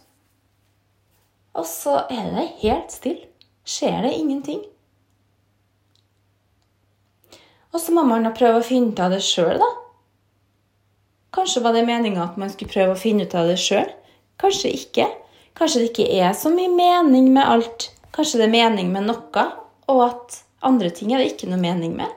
Og 1.57 1.67
så 1.69 1.99
er 2.13 2.31
det 2.33 2.47
helt 2.63 2.95
stille. 2.95 3.29
Skjer 3.67 4.07
det 4.07 4.15
ingenting. 4.15 4.63
Og 7.75 7.83
så 7.83 7.93
må 7.93 8.07
man 8.09 8.25
da 8.25 8.33
prøve 8.33 8.61
å 8.61 8.65
finne 8.65 8.95
ut 8.95 9.01
av 9.03 9.13
det 9.13 9.21
sjøl, 9.27 9.59
da. 9.61 9.69
Kanskje 11.37 11.61
var 11.65 11.75
det 11.77 11.83
meninga 11.85 12.23
at 12.25 12.39
man 12.41 12.49
skulle 12.53 12.73
prøve 12.73 12.95
å 12.95 13.01
finne 13.01 13.27
ut 13.27 13.35
av 13.37 13.51
det 13.51 13.59
sjøl. 13.61 13.91
Kanskje 14.41 14.73
ikke. 14.79 15.11
Kanskje 15.59 15.83
det 15.83 15.91
ikke 15.91 16.07
er 16.23 16.33
så 16.39 16.53
mye 16.55 16.73
mening 16.73 17.29
med 17.35 17.45
alt. 17.45 17.91
Kanskje 18.17 18.41
det 18.41 18.47
er 18.47 18.55
mening 18.55 18.95
med 18.95 19.11
noe, 19.11 19.45
og 19.93 20.03
at 20.07 20.39
andre 20.65 20.91
ting 20.91 21.13
er 21.13 21.21
det 21.21 21.33
ikke 21.33 21.49
noe 21.51 21.61
mening 21.61 21.97
med. 21.99 22.13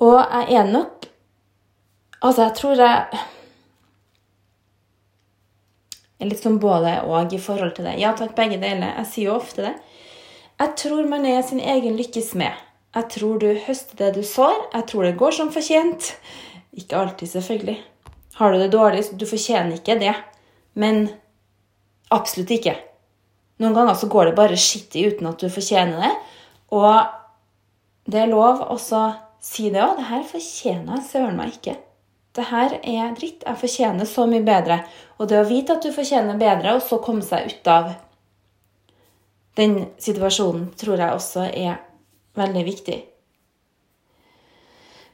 Og 0.00 0.18
jeg 0.18 0.56
er 0.60 0.70
nok 0.70 0.96
Altså, 2.20 2.42
jeg 2.42 2.52
tror 2.58 2.76
jeg 2.76 3.20
er 6.20 6.28
litt 6.28 6.42
sånn 6.44 6.58
både 6.60 6.98
og 7.08 7.32
i 7.32 7.38
forhold 7.40 7.72
til 7.78 7.86
det. 7.88 7.94
Ja 7.96 8.10
takk, 8.12 8.34
begge 8.36 8.58
deler. 8.60 8.90
Jeg 8.98 9.08
sier 9.08 9.30
jo 9.30 9.38
ofte 9.38 9.64
det. 9.64 9.72
Jeg 10.60 10.74
tror 10.82 11.08
man 11.08 11.24
er 11.24 11.40
sin 11.48 11.62
egen 11.64 11.96
lykkes 11.96 12.34
med. 12.36 12.52
Jeg 12.92 13.08
tror 13.14 13.40
du 13.40 13.48
høster 13.64 13.96
det 13.96 14.10
du 14.18 14.20
sår. 14.26 14.52
Jeg 14.74 14.84
tror 14.90 15.08
det 15.08 15.16
går 15.16 15.38
som 15.38 15.52
fortjent. 15.54 16.10
Ikke 16.76 17.00
alltid, 17.00 17.32
selvfølgelig. 17.32 17.78
Har 18.36 18.52
du 18.52 18.60
det 18.60 18.70
dårlig, 18.74 19.06
du 19.16 19.24
fortjener 19.24 19.78
ikke 19.78 19.96
det. 20.00 20.12
Men 20.76 21.06
absolutt 22.12 22.52
ikke. 22.52 22.76
Noen 23.60 23.76
ganger 23.76 23.96
så 23.96 24.08
går 24.12 24.28
det 24.28 24.36
bare 24.38 24.60
skittig 24.60 25.06
uten 25.08 25.28
at 25.32 25.40
du 25.40 25.48
fortjener 25.52 26.04
det. 26.04 26.12
Og 26.70 28.10
det 28.10 28.24
er 28.24 28.30
lov 28.30 28.62
å 28.70 28.78
si 28.80 29.70
det 29.70 29.82
òg. 29.82 29.96
Det 29.98 30.08
her 30.10 30.26
fortjener 30.28 30.98
jeg 30.98 31.08
søren 31.08 31.38
meg 31.38 31.56
ikke. 31.56 31.76
Det 32.36 32.46
her 32.46 32.76
er 32.78 33.14
dritt. 33.18 33.42
Jeg 33.46 33.60
fortjener 33.64 34.08
så 34.08 34.26
mye 34.30 34.44
bedre. 34.46 34.80
Og 35.18 35.28
det 35.30 35.40
å 35.40 35.48
vite 35.48 35.76
at 35.76 35.84
du 35.84 35.90
fortjener 35.94 36.38
bedre, 36.38 36.76
og 36.76 36.84
så 36.86 37.00
komme 37.02 37.26
seg 37.26 37.50
ut 37.50 37.70
av 37.70 37.92
den 39.58 39.80
situasjonen, 40.00 40.70
tror 40.78 41.00
jeg 41.02 41.16
også 41.16 41.48
er 41.50 41.80
veldig 42.38 42.62
viktig. 42.64 42.98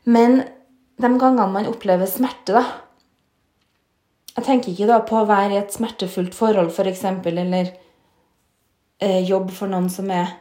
Men 0.07 0.43
de 1.01 1.09
gangene 1.19 1.49
man 1.53 1.71
opplever 1.71 2.09
smerte, 2.11 2.53
da 2.61 2.65
Jeg 4.37 4.45
tenker 4.45 4.69
ikke 4.69 4.87
da 4.91 4.97
på 5.01 5.17
å 5.17 5.25
være 5.25 5.55
i 5.55 5.59
et 5.63 5.73
smertefullt 5.73 6.35
forhold, 6.37 6.69
f.eks., 6.69 7.01
for 7.25 7.39
eller 7.41 7.71
eh, 9.01 9.23
jobb 9.25 9.49
for 9.57 9.73
noen 9.73 9.89
som 9.89 10.11
er 10.13 10.35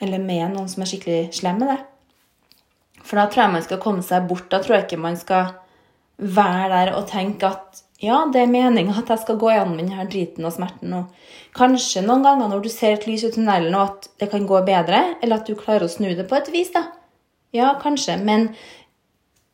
Eller 0.00 0.22
med 0.22 0.54
noen 0.54 0.70
som 0.70 0.82
er 0.82 0.90
skikkelig 0.90 1.34
slem 1.36 1.60
med 1.62 1.74
det. 1.74 1.80
For 3.02 3.18
da 3.18 3.26
tror 3.28 3.44
jeg 3.44 3.54
man 3.56 3.66
skal 3.66 3.82
komme 3.82 4.04
seg 4.06 4.28
bort. 4.30 4.48
Da 4.50 4.62
tror 4.62 4.78
jeg 4.78 4.86
ikke 4.86 5.02
man 5.02 5.18
skal 5.18 5.52
være 6.22 6.68
der 6.72 6.92
og 6.96 7.08
tenke 7.10 7.50
at 7.50 7.82
ja, 8.02 8.24
det 8.34 8.40
er 8.42 8.50
meninga 8.50 8.96
at 8.98 9.10
jeg 9.12 9.22
skal 9.22 9.38
gå 9.38 9.50
gjennom 9.52 9.78
denne 9.78 10.04
driten 10.10 10.46
og 10.46 10.54
smerten. 10.56 10.94
Og 10.96 11.54
kanskje 11.54 12.02
noen 12.02 12.24
ganger 12.26 12.50
når 12.50 12.64
du 12.64 12.70
ser 12.72 12.96
et 12.96 13.06
lys 13.06 13.22
i 13.28 13.30
tunnelen, 13.30 13.76
og 13.78 13.92
at 13.92 14.08
det 14.18 14.30
kan 14.32 14.46
gå 14.48 14.58
bedre, 14.66 15.04
eller 15.22 15.38
at 15.38 15.46
du 15.46 15.54
klarer 15.58 15.86
å 15.86 15.92
snu 15.92 16.08
det 16.18 16.26
på 16.30 16.38
et 16.38 16.50
vis, 16.50 16.72
da. 16.74 16.88
Ja, 17.54 17.76
kanskje. 17.78 18.16
Men 18.18 18.48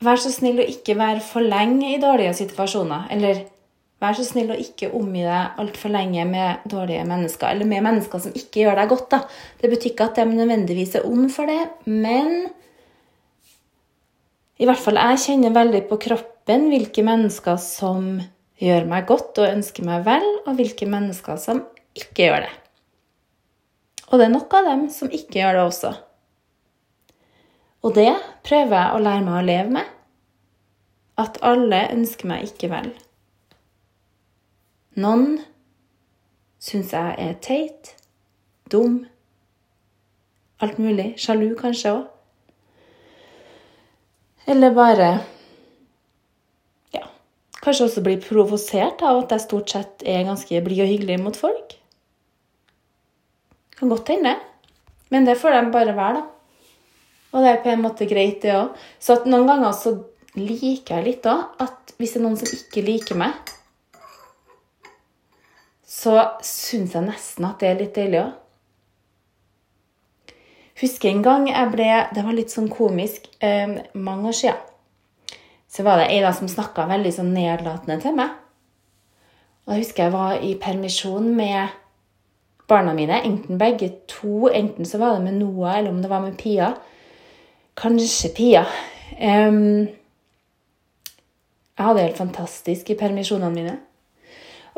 vær 0.04 0.20
så 0.22 0.32
snill 0.32 0.62
å 0.62 0.68
ikke 0.70 0.96
være 0.96 1.20
for 1.24 1.44
lenge 1.44 1.92
i 1.92 2.00
dårlige 2.00 2.38
situasjoner. 2.40 3.10
Eller 3.12 3.44
vær 3.98 4.14
så 4.14 4.24
snill 4.26 4.52
å 4.54 4.58
ikke 4.58 4.92
omgi 4.94 5.24
deg 5.26 5.58
altfor 5.58 5.92
lenge 5.92 6.24
med 6.28 6.68
dårlige 6.70 7.06
mennesker. 7.08 7.50
Eller 7.50 7.68
med 7.68 7.84
mennesker 7.86 8.22
som 8.22 8.36
ikke 8.38 8.62
gjør 8.62 8.78
deg 8.78 8.92
godt, 8.92 9.08
da. 9.14 9.20
Det 9.58 9.70
betyr 9.72 9.92
ikke 9.92 10.08
at 10.10 10.20
de 10.20 10.26
nødvendigvis 10.30 10.94
er 10.98 11.08
ond 11.08 11.28
for 11.34 11.50
det, 11.50 11.64
men 11.90 12.48
i 14.58 14.66
hvert 14.66 14.82
fall 14.82 14.98
jeg 14.98 15.22
kjenner 15.22 15.54
veldig 15.54 15.84
på 15.90 16.00
kroppen 16.08 16.66
hvilke 16.72 17.04
mennesker 17.06 17.58
som 17.62 18.16
gjør 18.58 18.88
meg 18.90 19.06
godt 19.06 19.38
og 19.38 19.52
ønsker 19.52 19.86
meg 19.86 20.06
vel, 20.06 20.26
og 20.46 20.56
hvilke 20.58 20.88
mennesker 20.90 21.38
som 21.38 21.62
ikke 21.98 22.26
gjør 22.26 22.46
det. 22.46 22.54
Og 24.08 24.18
det 24.18 24.26
er 24.26 24.34
nok 24.34 24.54
av 24.56 24.70
dem 24.70 24.86
som 24.90 25.10
ikke 25.12 25.42
gjør 25.42 25.58
det 25.58 25.64
også. 25.66 25.92
Og 27.86 27.94
det 27.94 28.10
prøver 28.46 28.74
jeg 28.74 28.94
å 28.94 29.02
lære 29.04 29.26
meg 29.26 29.36
å 29.38 29.44
leve 29.46 29.74
med. 29.78 29.92
At 31.18 31.38
alle 31.46 31.84
ønsker 31.94 32.30
meg 32.30 32.48
ikke 32.48 32.70
vel. 32.72 32.90
Noen 34.98 35.36
syns 36.58 36.90
jeg 36.90 37.14
er 37.22 37.34
teit, 37.44 37.92
dum, 38.72 39.04
alt 40.58 40.78
mulig. 40.82 41.12
Sjalu 41.22 41.52
kanskje 41.58 41.92
òg. 41.94 42.06
Eller 44.48 44.72
bare 44.74 45.10
Ja, 46.96 47.04
Kanskje 47.60 47.84
også 47.86 48.02
blir 48.02 48.22
provosert 48.24 49.04
av 49.04 49.20
at 49.22 49.34
jeg 49.36 49.44
stort 49.44 49.70
sett 49.70 50.02
er 50.02 50.26
ganske 50.26 50.62
blid 50.64 50.82
og 50.82 50.90
hyggelig 50.90 51.18
mot 51.22 51.36
folk. 51.36 51.76
Kan 53.78 53.92
godt 53.92 54.10
hende. 54.10 54.34
Men 55.14 55.28
det 55.28 55.38
får 55.38 55.54
de 55.54 55.72
bare 55.72 55.94
være, 55.96 56.22
da. 56.22 56.24
Og 57.32 57.44
det 57.44 57.52
er 57.52 57.62
på 57.62 57.70
en 57.70 57.84
måte 57.84 58.08
greit, 58.08 58.40
det 58.42 58.56
òg. 58.56 58.74
Så 58.98 59.20
noen 59.28 59.46
ganger 59.46 59.76
så 59.76 59.94
liker 60.34 60.98
jeg 60.98 61.06
litt 61.06 61.28
òg 61.28 61.62
at 61.62 61.94
hvis 62.00 62.16
det 62.16 62.20
er 62.20 62.24
noen 62.24 62.40
som 62.40 62.50
ikke 62.56 62.82
liker 62.86 63.20
meg, 63.20 63.54
så 65.88 66.18
syns 66.44 66.92
jeg 66.94 67.06
nesten 67.06 67.46
at 67.48 67.62
det 67.62 67.70
er 67.70 67.80
litt 67.80 67.96
deilig 67.96 68.20
òg. 68.26 68.34
Husker 70.78 71.10
en 71.10 71.24
gang 71.24 71.48
jeg 71.48 71.70
ble 71.72 71.86
Det 72.14 72.22
var 72.22 72.36
litt 72.36 72.52
sånn 72.54 72.68
komisk. 72.70 73.24
Eh, 73.42 73.80
mange 73.98 74.30
år 74.30 74.36
siden 74.36 74.64
så 75.68 75.84
var 75.84 75.98
det 76.00 76.06
ei 76.14 76.22
som 76.32 76.48
snakka 76.48 76.86
veldig 76.88 77.10
sånn 77.12 77.34
nedlatende 77.34 77.98
til 78.00 78.14
meg. 78.16 78.30
Og 79.66 79.74
jeg 79.74 79.82
husker 79.82 80.06
jeg 80.06 80.14
var 80.14 80.38
i 80.40 80.54
permisjon 80.56 81.26
med 81.36 81.74
barna 82.68 82.94
mine, 82.96 83.18
enten 83.20 83.58
begge 83.60 83.90
to. 84.08 84.48
Enten 84.48 84.88
så 84.88 85.00
var 85.00 85.16
det 85.16 85.26
med 85.26 85.36
Noah, 85.42 85.78
eller 85.78 85.90
om 85.90 86.00
det 86.00 86.08
var 86.08 86.24
med 86.24 86.38
Pia. 86.40 86.70
Kanskje 87.76 88.32
Pia. 88.36 88.64
Um, 89.20 89.88
jeg 91.76 91.84
hadde 91.84 91.98
det 92.00 92.06
helt 92.08 92.22
fantastisk 92.24 92.88
i 92.90 92.96
permisjonene 92.96 93.54
mine. 93.54 93.76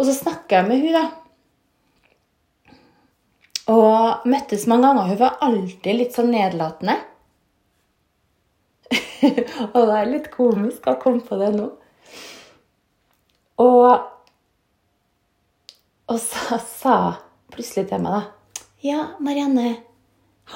Og 0.00 0.06
så 0.08 0.14
snakka 0.16 0.62
jeg 0.62 0.68
med 0.70 0.80
hun 0.80 0.96
da. 0.96 1.04
Og 3.70 4.24
møttes 4.26 4.64
mange 4.70 4.88
ganger. 4.88 5.10
Hun 5.12 5.20
var 5.20 5.36
alltid 5.44 5.98
litt 5.98 6.16
sånn 6.16 6.32
nedlatende. 6.32 6.96
og 9.76 9.82
det 9.84 9.98
er 9.98 10.08
litt 10.08 10.30
komisk 10.32 10.88
å 10.88 10.96
komme 11.02 11.20
på 11.26 11.36
det 11.38 11.50
nå. 11.58 11.68
Og, 13.60 13.90
og 16.08 16.18
så 16.22 16.56
sa 16.64 16.96
plutselig 17.52 17.90
til 17.90 18.00
meg, 18.00 18.16
da 18.16 18.22
Ja, 18.80 19.00
Marianne, 19.20 19.84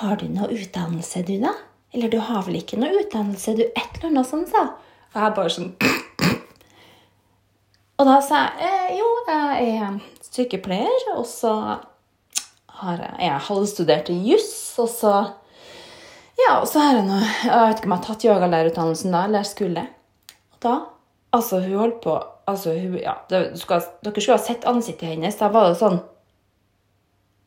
har 0.00 0.16
du 0.16 0.24
noe 0.32 0.48
utdannelse, 0.54 1.20
du, 1.28 1.36
da? 1.42 1.52
Eller 1.92 2.08
du 2.10 2.16
har 2.24 2.42
vel 2.46 2.56
ikke 2.62 2.78
noe 2.80 2.96
utdannelse, 3.02 3.52
du? 3.58 3.64
Et 3.68 3.90
eller 3.98 4.08
annet 4.08 4.30
sånt, 4.30 4.48
sa 4.48 4.62
Og 5.12 5.18
jeg 5.20 5.36
bare 5.36 5.52
sånn 5.52 5.72
Og 8.00 8.08
da 8.08 8.16
sa 8.24 8.40
jeg 8.56 8.70
eh, 8.70 8.96
jo, 8.98 9.03
jeg 9.28 9.74
er 9.78 9.98
sykepleier, 10.26 11.08
og 11.14 11.26
så 11.28 11.54
har 12.80 13.00
jeg, 13.00 13.14
jeg 13.20 13.46
halvstudert 13.48 14.10
i 14.12 14.18
juss, 14.30 14.52
og 14.82 14.90
så 14.90 15.14
ja, 16.34 16.56
og 16.58 16.66
så 16.66 16.82
har 16.82 16.96
jeg 16.98 17.06
nå 17.06 17.18
Jeg 17.20 17.58
vet 17.68 17.78
ikke 17.78 17.86
om 17.86 17.92
jeg 17.92 18.00
har 18.00 18.06
tatt 18.08 18.24
yogalærerutdannelsen 18.26 19.12
da, 19.14 19.20
eller 19.28 19.46
skulle. 19.46 19.84
Og 20.54 20.58
da 20.64 20.74
Altså, 21.34 21.60
hun 21.60 21.78
holdt 21.78 22.00
på 22.02 22.14
altså, 22.46 22.74
hun, 22.78 22.98
ja, 23.02 23.14
det, 23.30 23.58
skal, 23.58 23.82
Dere 24.04 24.20
skulle 24.20 24.38
ha 24.38 24.42
sett 24.44 24.66
ansiktet 24.70 25.08
hennes. 25.10 25.38
Da 25.38 25.50
var 25.54 25.70
det 25.70 25.78
sånn 25.80 26.00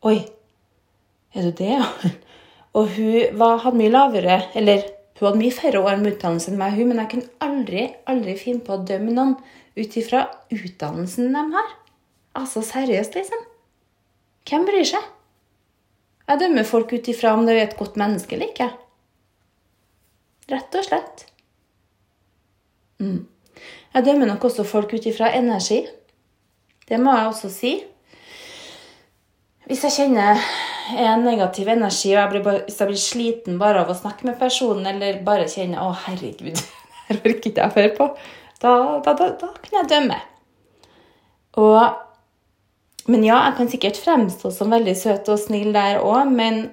Oi, 0.08 0.18
er 1.34 1.48
du 1.48 1.52
det, 1.58 1.72
ja? 1.78 2.12
Og 2.76 2.92
hun 2.96 3.38
var, 3.40 3.62
hadde 3.64 3.80
mye 3.80 3.92
lavere 3.92 4.40
Eller 4.56 4.84
hun 5.18 5.26
hadde 5.26 5.40
mye 5.40 5.54
færre 5.54 5.82
år 5.82 5.98
med 5.98 6.14
utdannelse 6.14 6.52
enn 6.52 6.60
meg, 6.60 6.76
hun, 6.78 6.90
men 6.92 7.00
jeg 7.02 7.10
kunne 7.12 7.30
aldri 7.42 7.84
aldri 8.10 8.34
finne 8.38 8.62
på 8.64 8.76
å 8.76 8.84
dømme 8.86 9.14
noen 9.14 9.36
ut 9.78 9.96
ifra 9.98 10.24
utdannelsen 10.54 11.32
de 11.34 11.44
har. 11.54 11.72
Altså 12.38 12.62
seriøst, 12.62 13.16
liksom. 13.18 13.40
Hvem 14.48 14.66
bryr 14.68 14.86
seg? 14.86 15.08
Jeg 16.28 16.42
dømmer 16.42 16.66
folk 16.68 16.92
ut 16.92 17.08
ifra 17.10 17.32
om 17.34 17.46
det 17.48 17.56
er 17.56 17.66
et 17.66 17.76
godt 17.78 17.98
menneske 17.98 18.36
eller 18.36 18.52
ikke. 18.52 18.68
Rett 20.52 20.78
og 20.78 20.86
slett. 20.86 21.24
Mm. 23.02 23.26
Jeg 23.94 24.04
dømmer 24.04 24.28
nok 24.30 24.44
også 24.48 24.66
folk 24.68 24.92
ut 24.94 25.06
ifra 25.08 25.32
energi. 25.36 25.82
Det 26.88 26.98
må 27.00 27.14
jeg 27.16 27.30
også 27.32 27.50
si. 27.52 27.72
Hvis 29.68 29.82
jeg 29.84 29.92
kjenner 29.98 30.38
en 30.96 31.26
negativ 31.26 31.68
energi, 31.68 32.14
og 32.14 32.22
jeg 32.22 32.30
blir, 32.32 32.60
hvis 32.64 32.78
jeg 32.80 32.88
blir 32.88 33.00
sliten 33.02 33.58
bare 33.60 33.82
av 33.82 33.90
å 33.92 33.96
snakke 33.96 34.24
med 34.24 34.38
personen, 34.40 34.86
eller 34.88 35.20
bare 35.26 35.44
kjenner 35.44 35.82
'Å, 35.82 35.90
herregud, 36.06 36.56
her 37.08 37.18
orker 37.20 37.50
ikke 37.50 37.66
jeg 37.66 37.74
høre 37.74 37.94
på', 37.98 38.08
da, 38.62 38.72
da, 39.04 39.12
da, 39.12 39.28
da 39.42 39.50
kan 39.60 39.76
jeg 39.82 39.90
dømme. 39.92 40.16
Og 41.60 41.82
men 43.08 43.22
ja, 43.24 43.38
jeg 43.46 43.56
kan 43.56 43.68
sikkert 43.72 44.00
fremstå 44.00 44.50
som 44.52 44.72
veldig 44.72 44.92
søt 44.96 45.28
og 45.32 45.38
snill 45.40 45.72
der 45.72 46.02
òg, 46.04 46.28
men 46.28 46.66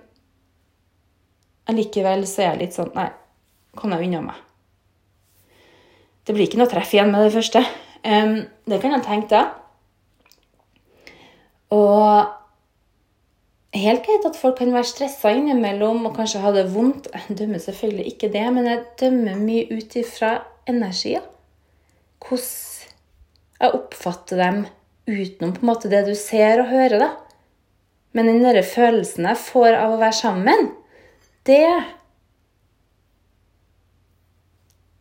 allikevel 1.72 2.26
så 2.28 2.42
er 2.42 2.50
jeg 2.50 2.60
litt 2.60 2.76
sånn 2.76 2.92
Nei, 2.96 3.08
kom 3.80 3.94
deg 3.96 4.04
unna 4.04 4.22
meg. 4.26 4.42
Det 6.28 6.36
blir 6.36 6.48
ikke 6.50 6.60
noe 6.60 6.72
treff 6.72 6.92
igjen 6.92 7.12
med 7.14 7.24
det 7.24 7.36
første. 7.36 7.62
Um, 8.04 8.42
det 8.68 8.82
kan 8.84 8.92
jeg 8.98 9.06
tenke, 9.06 9.32
da. 9.32 9.46
Og 11.76 12.45
helt 13.76 14.06
greit 14.06 14.26
at 14.28 14.38
folk 14.40 14.60
kan 14.60 14.74
være 14.74 14.88
stressa 14.88 15.32
innimellom 15.36 16.06
og 16.08 16.16
kanskje 16.18 16.42
ha 16.44 16.52
det 16.56 16.68
vondt. 16.74 17.10
Jeg 17.14 17.38
dømmer 17.42 17.62
selvfølgelig 17.62 18.06
ikke 18.14 18.32
det, 18.34 18.46
men 18.56 18.70
jeg 18.70 18.84
dømmer 19.02 19.42
mye 19.42 19.66
ut 19.72 19.98
ifra 20.00 20.32
energier. 20.70 21.26
Hvordan 22.26 22.86
jeg 23.62 23.76
oppfatter 23.78 24.42
dem 24.42 24.64
utenom 25.08 25.54
på 25.56 25.64
en 25.64 25.70
måte 25.70 25.92
det 25.92 26.04
du 26.08 26.16
ser 26.18 26.64
og 26.64 26.72
hører, 26.72 26.98
da. 27.00 27.12
Men 28.16 28.30
den 28.32 28.44
derre 28.44 28.64
følelsen 28.66 29.28
jeg 29.28 29.42
får 29.44 29.76
av 29.78 29.96
å 29.96 30.02
være 30.02 30.20
sammen, 30.24 30.72
det 31.48 31.68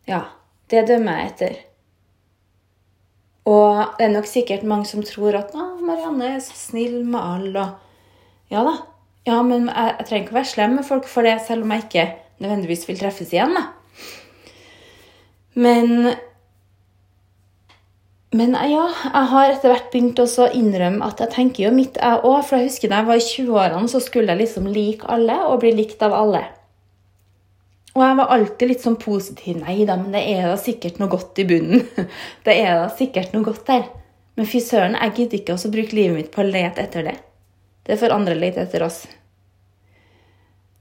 Ja, 0.05 0.19
det 0.69 0.83
dømmer 0.85 1.17
jeg 1.17 1.31
etter. 1.31 1.55
Og 3.49 3.97
det 3.97 4.05
er 4.05 4.13
nok 4.13 4.27
sikkert 4.29 4.65
mange 4.67 4.85
som 4.89 5.01
tror 5.05 5.37
at 5.39 5.55
Marianne 5.55 6.35
er 6.35 6.43
så 6.43 6.53
snill 6.57 6.99
med 7.05 7.21
alle', 7.21 7.63
og 7.63 7.84
Ja 8.53 8.65
da. 8.67 8.75
Ja, 9.25 9.39
men 9.41 9.69
jeg, 9.71 9.95
jeg 9.97 10.07
trenger 10.09 10.25
ikke 10.25 10.35
å 10.35 10.39
være 10.39 10.51
slem 10.51 10.77
med 10.77 10.85
folk 10.85 11.09
for 11.09 11.25
det, 11.25 11.39
selv 11.47 11.65
om 11.65 11.73
jeg 11.73 11.87
ikke 11.87 12.05
nødvendigvis 12.43 12.85
vil 12.89 12.99
treffes 12.99 13.33
igjen, 13.33 13.55
da. 13.57 13.65
Men 15.55 16.13
men 18.35 18.51
ja, 18.67 18.89
jeg 18.91 19.27
har 19.31 19.47
etter 19.47 19.71
hvert 19.71 19.93
begynt 19.93 20.19
å 20.19 20.47
innrømme 20.57 21.05
at 21.07 21.21
jeg 21.23 21.31
tenker 21.31 21.63
jo 21.63 21.71
mitt, 21.71 21.95
jeg 21.95 22.19
òg. 22.19 22.41
For 22.43 22.57
jeg 22.57 22.67
husker 22.67 22.91
da 22.91 22.99
jeg 22.99 23.07
var 23.07 23.21
i 23.21 23.23
20-årene, 23.23 23.87
så 23.91 24.01
skulle 24.03 24.33
jeg 24.33 24.41
liksom 24.41 24.67
like 24.75 25.07
alle 25.11 25.37
og 25.47 25.61
bli 25.61 25.71
likt 25.77 26.03
av 26.03 26.15
alle. 26.17 26.41
Og 27.95 28.03
jeg 28.03 28.17
var 28.19 28.33
alltid 28.35 28.71
litt 28.73 28.83
sånn 28.83 28.97
positiv. 28.99 29.61
Nei 29.61 29.77
da, 29.87 29.95
men 30.01 30.11
det 30.11 30.25
er 30.33 30.49
da 30.49 30.57
sikkert 30.59 30.99
noe 30.99 31.13
godt 31.13 31.39
i 31.39 31.47
bunnen. 31.47 31.85
Det 32.45 32.57
er 32.57 32.81
da 32.81 32.89
sikkert 32.91 33.31
noe 33.31 33.47
godt 33.47 33.63
der. 33.69 33.87
Men 34.35 34.49
fy 34.51 34.59
søren, 34.59 34.97
jeg 34.99 35.15
gidder 35.15 35.39
ikke 35.39 35.55
å 35.55 35.71
bruke 35.71 35.95
livet 35.95 36.19
mitt 36.19 36.33
på 36.33 36.43
å 36.43 36.49
lete 36.49 36.83
etter 36.83 37.07
det. 37.07 37.15
Det 37.85 37.97
får 38.01 38.15
andre 38.15 38.35
lete 38.37 38.63
etter 38.65 38.83
oss. 38.85 39.03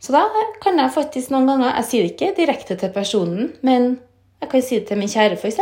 Så 0.01 0.12
da 0.12 0.25
kan 0.61 0.77
jeg 0.81 0.93
faktisk 0.93 1.31
noen 1.33 1.47
ganger 1.49 1.79
Jeg 1.79 1.88
sier 1.88 2.05
det 2.05 2.12
ikke 2.12 2.37
direkte 2.37 2.77
til 2.77 2.93
personen, 2.93 3.53
men 3.64 3.95
jeg 4.43 4.51
kan 4.53 4.64
si 4.64 4.79
det 4.79 4.88
til 4.90 5.01
min 5.01 5.09
kjære, 5.09 5.38
f.eks. 5.40 5.61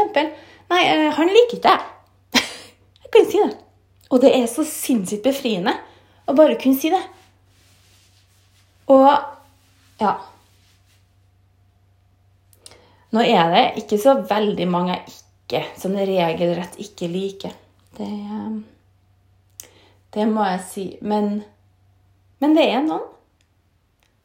Nei, 0.73 0.83
eh, 0.83 1.09
han 1.15 1.31
liker 1.31 1.59
ikke 1.59 1.69
deg. 1.69 1.89
Jeg 3.05 3.11
kan 3.15 3.27
si 3.29 3.43
det. 3.43 3.53
Og 4.11 4.21
det 4.25 4.33
er 4.35 4.47
så 4.51 4.65
sinnssykt 4.67 5.25
befriende 5.25 5.75
å 6.27 6.35
bare 6.37 6.57
kunne 6.61 6.79
si 6.81 6.91
det. 6.93 7.01
Og 8.91 9.09
ja 10.03 10.13
Nå 13.13 13.23
er 13.29 13.51
det 13.53 13.65
ikke 13.83 13.99
så 14.01 14.15
veldig 14.25 14.67
mange 14.73 14.95
jeg 14.97 15.11
ikke, 15.13 15.59
som 15.77 15.93
regelrett 15.93 16.79
ikke 16.81 17.11
liker. 17.13 17.53
Det, 17.99 18.09
det 20.13 20.29
må 20.29 20.45
jeg 20.51 20.63
si. 20.69 20.87
Men, 21.01 21.43
men 22.43 22.57
det 22.57 22.69
er 22.69 22.85
noen. 22.85 23.09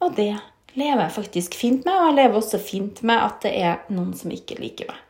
Og 0.04 0.14
det 0.18 0.34
lever 0.78 1.04
jeg 1.06 1.16
faktisk 1.16 1.58
fint 1.58 1.86
med. 1.88 1.94
Og 1.96 2.10
jeg 2.10 2.18
lever 2.20 2.40
også 2.42 2.62
fint 2.62 3.04
med 3.08 3.24
at 3.24 3.42
det 3.46 3.54
er 3.58 3.84
noen 3.94 4.14
som 4.18 4.34
ikke 4.34 4.60
liker 4.62 4.92
meg. 4.92 5.04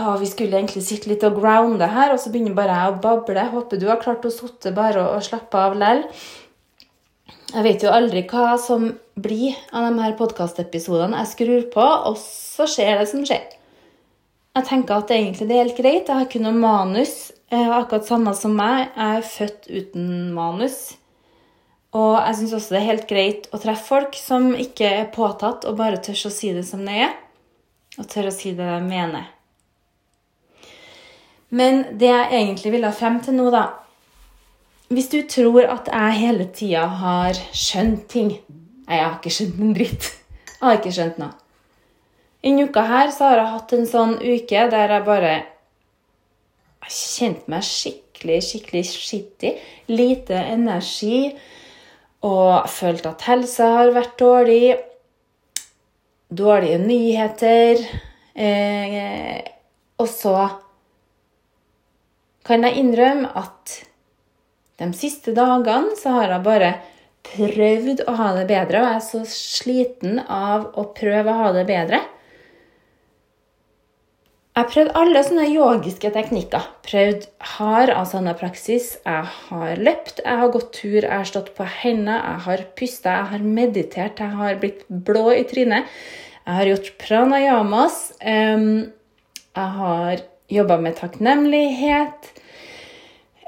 Og 0.00 0.20
vi 0.22 0.28
skulle 0.30 0.56
egentlig 0.56 0.82
sitte 0.86 1.10
litt 1.10 1.24
og 1.26 1.36
grounde 1.40 1.86
her, 1.92 2.14
og 2.14 2.20
så 2.22 2.30
begynner 2.32 2.56
bare 2.56 2.76
jeg 2.78 2.92
å 2.92 3.00
bable. 3.04 3.46
Håper 3.52 3.80
du 3.80 3.88
har 3.90 4.00
klart 4.00 4.24
å 4.24 4.32
sitte 4.32 4.72
bare 4.76 5.02
og 5.16 5.24
slappe 5.26 5.60
av 5.60 5.76
lell. 5.78 6.04
Jeg 7.50 7.66
vet 7.66 7.82
jo 7.84 7.92
aldri 7.92 8.22
hva 8.30 8.54
som 8.62 8.86
blir 9.20 9.56
av 9.74 9.88
de 9.88 10.04
her 10.04 10.14
podkastepisodene. 10.18 11.18
Jeg 11.20 11.32
skrur 11.34 11.64
på, 11.74 11.86
og 12.10 12.16
så 12.22 12.68
skjer 12.70 13.02
det 13.02 13.08
som 13.10 13.26
skjer. 13.26 13.59
Jeg 14.60 14.68
tenker 14.68 15.00
at 15.00 15.08
det 15.08 15.16
egentlig 15.16 15.46
er 15.48 15.62
helt 15.62 15.78
greit. 15.78 16.08
Jeg 16.08 16.12
har 16.12 16.26
ikke 16.26 16.42
noe 16.44 16.52
manus. 16.52 17.30
Akkurat 17.48 18.04
samme 18.04 18.34
som 18.36 18.52
meg. 18.58 18.90
Jeg 18.92 19.16
er 19.22 19.24
født 19.24 19.70
uten 19.72 20.10
manus. 20.36 20.78
Og 21.96 22.18
jeg 22.20 22.36
syns 22.38 22.52
også 22.58 22.74
det 22.74 22.80
er 22.82 22.90
helt 22.90 23.08
greit 23.08 23.48
å 23.50 23.58
treffe 23.58 23.88
folk 23.88 24.18
som 24.20 24.52
ikke 24.52 24.86
er 25.00 25.08
påtatt, 25.10 25.64
og 25.66 25.78
bare 25.80 25.98
tør 26.04 26.28
å 26.28 26.32
si 26.34 26.52
det 26.54 26.62
som 26.68 26.84
det 26.86 27.00
er 27.08 27.16
og 27.98 28.06
tør 28.08 28.28
å 28.30 28.34
si 28.34 28.52
det 28.54 28.66
jeg 28.66 28.86
mener. 28.86 29.26
Men 31.50 31.82
det 31.98 32.12
jeg 32.12 32.28
egentlig 32.30 32.74
ville 32.76 32.92
frem 32.94 33.18
til 33.24 33.34
nå, 33.34 33.48
da 33.50 33.64
Hvis 34.90 35.08
du 35.10 35.22
tror 35.26 35.66
at 35.66 35.90
jeg 35.90 36.20
hele 36.20 36.46
tida 36.54 36.84
har 37.02 37.34
skjønt 37.50 38.06
ting 38.10 38.30
Nei, 38.30 38.98
jeg 38.98 39.04
har 39.04 39.16
ikke 39.18 39.34
skjønt 39.34 39.58
en 39.62 39.74
dritt. 39.74 40.06
Jeg 40.50 40.62
har 40.62 40.78
ikke 40.78 40.94
skjønt 40.94 41.18
noe. 41.22 41.34
Denne 42.40 42.66
uka 42.68 42.84
her 42.88 43.10
så 43.12 43.30
har 43.30 43.40
jeg 43.40 43.54
hatt 43.54 43.72
en 43.76 43.88
sånn 43.88 44.14
uke 44.20 44.66
der 44.72 44.94
jeg 44.96 45.06
bare 45.06 45.32
har 46.80 46.92
kjent 46.94 47.48
meg 47.52 47.66
skikkelig, 47.66 48.38
skikkelig 48.46 48.84
skittig. 48.88 49.56
Lite 49.92 50.38
energi. 50.54 51.30
Og 52.24 52.68
følt 52.68 53.06
at 53.08 53.24
helsa 53.28 53.68
har 53.78 53.92
vært 53.96 54.16
dårlig 54.20 54.76
dårlige 56.30 56.78
nyheter. 56.78 57.84
Eh, 58.34 59.40
og 60.00 60.08
så 60.08 60.36
kan 62.46 62.64
jeg 62.64 62.80
innrømme 62.80 63.30
at 63.36 63.76
de 64.80 64.88
siste 64.96 65.34
dagene 65.36 65.96
så 65.98 66.14
har 66.16 66.32
jeg 66.32 66.46
bare 66.46 66.70
prøvd 67.30 68.06
å 68.08 68.14
ha 68.16 68.30
det 68.38 68.46
bedre, 68.48 68.80
og 68.80 68.86
jeg 68.86 68.96
er 68.96 69.02
så 69.04 69.20
sliten 69.28 70.22
av 70.24 70.70
å 70.80 70.86
prøve 70.96 71.34
å 71.34 71.42
ha 71.42 71.50
det 71.52 71.66
bedre. 71.68 72.00
Jeg 74.60 74.66
har 74.66 74.72
prøvd 74.74 74.96
alle 75.00 75.20
sånne 75.24 75.44
yogiske 75.48 76.08
teknikker. 76.12 76.64
Prøvd 76.84 77.22
hard 77.54 77.92
asana 77.94 78.34
praksis. 78.36 78.90
Jeg 79.06 79.30
har 79.46 79.80
løpt, 79.80 80.20
jeg 80.20 80.36
har 80.36 80.50
gått 80.52 80.68
tur, 80.76 80.98
jeg 80.98 81.14
har 81.14 81.30
stått 81.30 81.48
på 81.56 81.64
hendene, 81.64 82.18
jeg 82.18 82.42
har 82.44 82.64
pusta, 82.76 83.14
jeg 83.14 83.30
har 83.30 83.46
meditert, 83.54 84.20
jeg 84.20 84.36
har 84.42 84.58
blitt 84.60 84.82
blå 84.90 85.30
i 85.32 85.46
trynet. 85.48 85.88
Jeg 86.44 86.58
har 86.58 86.68
gjort 86.74 86.92
pranayamas. 87.00 87.96
Jeg 88.20 89.72
har 89.78 90.24
jobba 90.58 90.80
med 90.84 91.00
takknemlighet. 91.00 92.30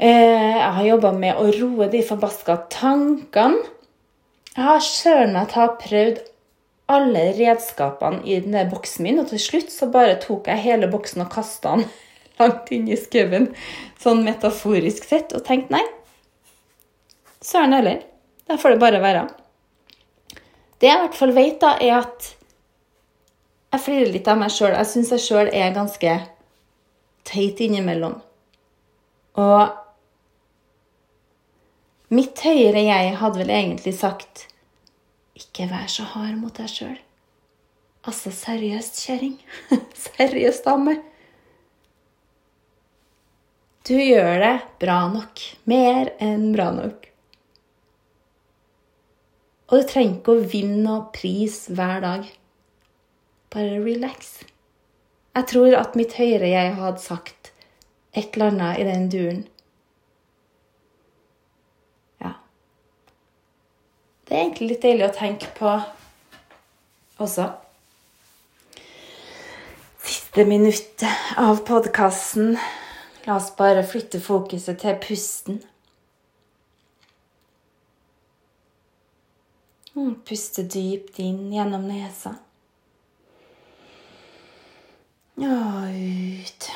Eh, 0.00 0.56
jeg 0.56 0.74
har 0.78 0.90
jobba 0.94 1.12
med 1.12 1.36
å 1.36 1.50
roe 1.58 1.92
de 1.92 2.00
forbaska 2.08 2.56
tankene. 2.72 3.60
Jeg 4.56 4.64
har 4.64 4.80
søren 4.88 5.36
meg 5.36 5.52
ta 5.52 5.74
prøvd 5.76 6.24
alle 6.90 7.24
redskapene 7.36 8.22
i 8.26 8.40
denne 8.42 8.64
boksen 8.70 9.06
min, 9.06 9.20
og 9.22 9.30
til 9.30 9.40
slutt 9.40 9.72
så 9.72 9.88
bare 9.92 10.18
tok 10.22 10.50
jeg 10.50 10.64
hele 10.64 10.90
boksen 10.92 11.24
og 11.24 11.30
kasta 11.32 11.76
den 11.76 11.86
langt 12.40 12.72
inn 12.74 12.88
i 12.90 12.98
skauen, 12.98 13.50
sånn 14.02 14.24
metaforisk 14.26 15.06
sett, 15.06 15.34
og 15.36 15.44
tenkte 15.46 15.76
nei, 15.76 15.84
søren 17.44 17.76
heller. 17.76 18.02
Da 18.48 18.58
får 18.58 18.74
det 18.74 18.82
bare 18.82 19.02
være. 19.02 19.26
Det 20.82 20.88
jeg 20.88 20.98
i 20.98 21.02
hvert 21.04 21.18
fall 21.18 21.34
vet, 21.36 21.60
da, 21.62 21.76
er 21.78 22.00
at 22.00 22.32
jeg 23.72 23.84
flirer 23.84 24.10
litt 24.12 24.28
av 24.28 24.40
meg 24.40 24.50
sjøl. 24.52 24.74
Jeg 24.74 24.88
syns 24.90 25.12
jeg 25.14 25.22
sjøl 25.24 25.48
er 25.54 25.76
ganske 25.76 26.16
teit 27.28 27.60
innimellom. 27.62 28.18
Og 29.40 29.70
mitt 32.12 32.42
høyere 32.44 32.82
jeg 32.84 33.14
hadde 33.22 33.40
vel 33.40 33.52
egentlig 33.54 33.94
sagt 33.96 34.48
ikke 35.46 35.68
vær 35.70 35.88
så 35.90 36.06
hard 36.14 36.36
mot 36.40 36.54
deg 36.56 36.70
sjøl. 36.70 36.98
Altså, 38.02 38.32
seriøst, 38.34 38.98
kjerring. 39.04 39.38
seriøst, 40.08 40.64
dame. 40.66 40.98
Du 43.88 43.94
gjør 43.98 44.38
det 44.42 44.54
bra 44.82 44.98
nok. 45.10 45.42
Mer 45.70 46.12
enn 46.22 46.52
bra 46.54 46.70
nok. 46.74 47.08
Og 49.72 49.80
du 49.80 49.88
trenger 49.88 50.18
ikke 50.18 50.34
å 50.36 50.48
vinne 50.52 50.82
noe 50.84 51.06
pris 51.14 51.62
hver 51.72 52.02
dag. 52.04 52.26
Bare 53.54 53.78
relax. 53.80 54.34
Jeg 55.32 55.48
tror 55.48 55.78
at 55.78 55.96
mitt 55.96 56.12
høyre 56.18 56.50
jeg 56.50 56.74
hadde 56.76 57.00
sagt 57.00 57.52
et 58.12 58.34
eller 58.36 58.52
annet 58.52 58.82
i 58.82 58.84
den 58.84 59.06
duren. 59.12 59.40
Ja. 62.20 62.34
Det 64.32 64.38
er 64.38 64.46
egentlig 64.46 64.66
litt 64.70 64.80
deilig 64.80 65.04
å 65.04 65.12
tenke 65.12 65.48
på 65.52 65.70
også. 67.20 67.50
Siste 70.00 70.46
minuttet 70.48 71.34
av 71.36 71.58
podkasten. 71.68 72.54
La 73.26 73.34
oss 73.36 73.50
bare 73.58 73.82
flytte 73.84 74.22
fokuset 74.24 74.80
til 74.80 74.96
pusten. 75.04 75.58
Mm, 79.92 80.14
puste 80.24 80.64
dypt 80.64 81.20
inn 81.20 81.52
gjennom 81.52 81.84
nesa. 81.92 82.32
Og 85.44 85.92
ut. 85.92 86.70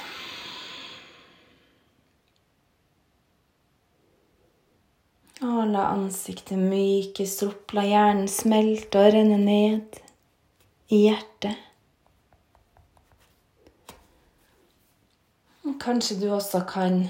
La 5.66 5.88
ansiktet 5.90 6.58
mykes 6.60 7.40
opp, 7.42 7.72
la 7.74 7.82
hjernen 7.82 8.28
smelte 8.30 9.00
og 9.02 9.14
renne 9.16 9.38
ned 9.40 9.98
i 10.94 11.00
hjertet. 11.08 11.62
Kanskje 15.82 16.20
du 16.20 16.28
også 16.30 16.62
kan 16.70 17.08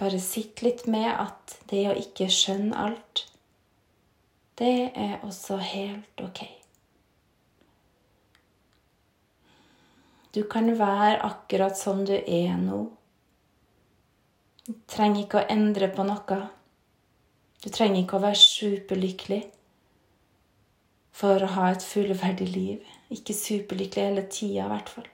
bare 0.00 0.20
sitte 0.20 0.66
litt 0.66 0.84
med 0.90 1.08
at 1.10 1.56
det 1.72 1.86
å 1.88 1.96
ikke 1.98 2.28
skjønne 2.32 2.76
alt 2.76 3.26
det 4.62 4.92
er 4.94 5.22
også 5.26 5.56
helt 5.56 6.20
ok. 6.22 6.42
Du 10.34 10.42
kan 10.48 10.70
være 10.78 11.18
akkurat 11.26 11.76
som 11.78 12.04
du 12.06 12.14
er 12.14 12.56
nå. 12.60 12.84
Trenger 14.90 15.24
ikke 15.24 15.40
å 15.40 15.48
endre 15.52 15.88
på 15.92 16.04
noe. 16.06 16.38
Du 17.62 17.68
trenger 17.70 18.02
ikke 18.02 18.18
å 18.18 18.24
være 18.24 18.40
superlykkelig 18.40 19.42
for 21.14 21.44
å 21.44 21.50
ha 21.56 21.70
et 21.72 21.84
fullverdig 21.86 22.48
liv. 22.50 22.94
Ikke 23.14 23.36
superlykkelig 23.36 24.08
hele 24.08 24.24
tida, 24.32 24.64
i 24.66 24.72
hvert 24.72 24.92
fall. 24.94 25.10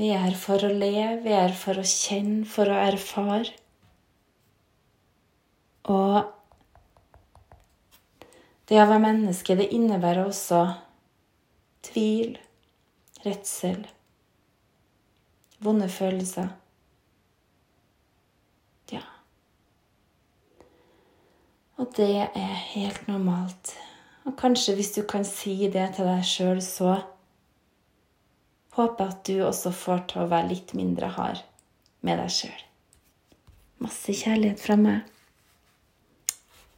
Vi 0.00 0.08
er 0.14 0.22
her 0.24 0.36
for 0.38 0.64
å 0.64 0.72
leve, 0.72 1.20
vi 1.24 1.32
er 1.36 1.48
her 1.48 1.56
for 1.56 1.80
å 1.80 1.86
kjenne, 1.86 2.44
for 2.48 2.70
å 2.72 2.76
erfare. 2.88 3.50
Og 5.90 6.20
det 8.70 8.78
å 8.78 8.86
være 8.86 9.02
menneske, 9.02 9.56
det 9.58 9.72
innebærer 9.74 10.28
også 10.28 10.62
tvil, 11.90 12.36
redsel, 13.24 13.82
vonde 15.60 15.88
følelser. 15.92 16.48
Ja. 18.92 19.02
Og 21.76 21.92
det 21.96 22.10
er 22.24 22.56
helt 22.72 23.06
normalt. 23.08 23.74
Og 24.24 24.36
kanskje 24.40 24.74
hvis 24.76 24.92
du 24.96 25.02
kan 25.08 25.24
si 25.24 25.56
det 25.72 25.86
til 25.96 26.08
deg 26.08 26.24
sjøl, 26.26 26.60
så 26.64 26.98
håper 28.76 29.04
jeg 29.04 29.14
at 29.14 29.22
du 29.28 29.46
også 29.46 29.72
får 29.74 30.04
til 30.10 30.24
å 30.24 30.30
være 30.30 30.52
litt 30.52 30.74
mindre 30.78 31.12
hard 31.16 31.44
med 32.06 32.20
deg 32.20 32.32
sjøl. 32.32 32.66
Masse 33.80 34.12
kjærlighet 34.16 34.60
fra 34.60 34.76
meg. 34.80 35.06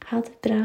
Ha 0.09 0.21
det 0.23 0.37
bra. 0.43 0.61